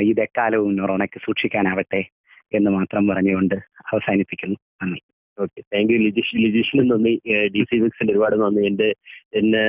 ഇതെക്കാലവും 0.00 0.76
നൊറോണയ്ക്ക് 0.76 1.20
സൂക്ഷിക്കാനാവട്ടെ 1.24 2.04
എന്ന് 2.52 2.70
മാത്രം 2.70 3.08
പറഞ്ഞുകൊണ്ട് 3.08 3.54
അവസാനിപ്പിക്കുന്നു. 3.92 4.56
നന്ദി. 4.82 5.00
ഓക്കെ 5.40 5.60
താങ്ക് 5.72 5.90
യു 5.92 5.98
ലിജിഷ് 5.98 6.36
ലിജിഷിനും 6.36 6.86
നന്ദി. 6.88 7.12
ഡി 7.54 7.62
സി 7.70 7.76
ബുക്സിന് 7.82 8.12
ഒരുപാട് 8.12 8.36
നന്ദി. 8.40 8.62
എന്റെ 8.66 8.88
എന്നെ 9.34 9.62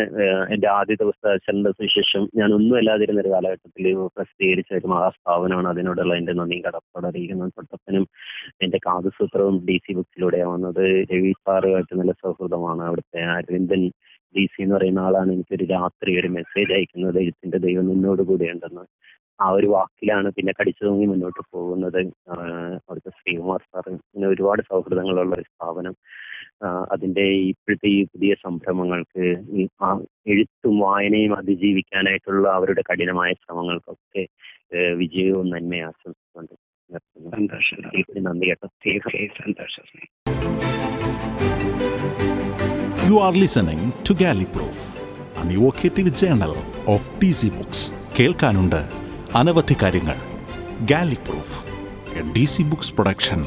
എന്റെ 0.53 0.67
ആദ്യ 0.69 0.95
ദിവസത്തെ 1.01 1.29
അച്ഛന്റെ 1.33 1.71
സുശേഷം 1.71 2.23
ഞാൻ 2.35 2.49
ഒന്നും 2.53 2.75
അല്ലാതിരുന്ന 2.77 3.21
ഒരു 3.21 3.29
കാലഘട്ടത്തിൽ 3.29 3.85
പ്രസിദ്ധീകരിച്ച 4.17 4.71
ഒരു 4.73 4.87
മഹാസ്ഥാപനമാണ്. 4.87 5.67
അതിനോടുള്ള 5.67 6.15
എന്റെ 6.15 6.33
നന്ദിയും 6.33 6.63
കടപ്പാട് 6.67 7.07
അറിയിക്കുന്നത് 7.07 7.51
തൊട്ടപ്പനും 7.57 8.05
എന്റെ 8.61 8.79
കാതുസൂത്രവും 8.87 9.57
ഡി 9.69 9.77
സി 9.85 9.93
ബുക്സിലൂടെയാണ് 9.99 10.53
വന്നത്. 10.53 10.83
രവി 11.13 11.31
സാറുമായിട്ട് 11.47 11.95
നല്ല 11.99 12.11
സൗഹൃദമാണ്. 12.23 12.83
അവിടുത്തെ 12.89 13.21
അരവിന്ദൻ 13.37 13.83
ഡി 14.35 14.45
സി 14.53 14.61
എന്ന് 14.63 14.75
പറയുന്ന 14.75 14.99
ആളാണ്. 14.99 15.31
എനിക്കൊരു 15.33 15.65
രാത്രി 15.75 16.11
ഒരു 16.19 16.27
മെസ്സേജ് 16.37 16.71
അയക്കുന്നത്. 16.73 17.15
ദൈവത്തിന്റെ 17.19 17.57
ദൈവം 17.67 17.87
നിന്നോട് 17.87 18.21
കൂടെ 18.31 18.45
ഉണ്ടെന്ന് 18.55 18.85
ആ 19.41 19.49
ഒരു 19.57 19.67
വാക്കിലാണ് 19.67 20.31
പിന്നെ 20.31 20.53
കടിച്ചു 20.59 20.83
തൂങ്ങി 20.85 21.05
മുന്നോട്ട് 21.05 21.41
പോകുന്നത്. 21.53 22.01
അവിടുത്തെ 22.87 23.09
ശ്രീകുമാർ 23.09 23.59
സാറ് 23.59 23.91
ഇങ്ങനെ 23.93 24.27
ഒരുപാട് 24.27 24.61
സൗഹൃദങ്ങളുള്ള 24.61 25.35
ഒരു 25.35 25.41
സ്ഥാപനം. 25.41 25.95
അതിന്റെ 26.91 27.21
ഇപ്പോഴത്തെ 27.21 27.87
ഈ 27.87 28.03
പുതിയ 28.03 28.33
സംരംഭങ്ങൾക്ക് 28.33 29.23
ഈ 29.51 29.67
ആ 29.81 29.99
എഴുത്തും 30.27 30.79
വായനയും 30.79 31.37
അതിജീവിക്കാനായിട്ടുള്ള 31.37 32.49
അവരുടെ 32.49 32.83
കഠിനമായ 32.91 33.33
ശ്രമങ്ങൾക്കൊക്കെ 33.33 34.27
വിജയവും 34.93 35.49
നന്മയും 35.49 35.87
ആശംസിച്ചുകൊണ്ട് 35.87 36.53
യു 36.93 37.29
സന്തോഷം. 37.29 37.77
ടു 37.99 38.19
നന്ദി 38.19 38.45
കേട്ടോ. 38.45 38.67
സന്തോഷം. 39.43 39.85
You 43.09 43.17
are 43.27 43.35
listening 43.43 43.81
to 44.07 44.11
Galley 44.23 44.47
Proof, 44.55 44.77
an 45.41 45.47
evocative 45.57 46.09
journal 46.21 46.53
of 46.93 47.01
Books. 47.57 47.81
കേൾക്കാനുണ്ട് 48.19 48.81
അനവധി 49.35 49.75
കാര്യങ്ങൾ. 49.81 50.15
Galley 50.85 51.17
proof 51.27 51.57
D 52.33 52.45
C 52.45 52.61
Books 52.61 52.93
production 52.93 53.41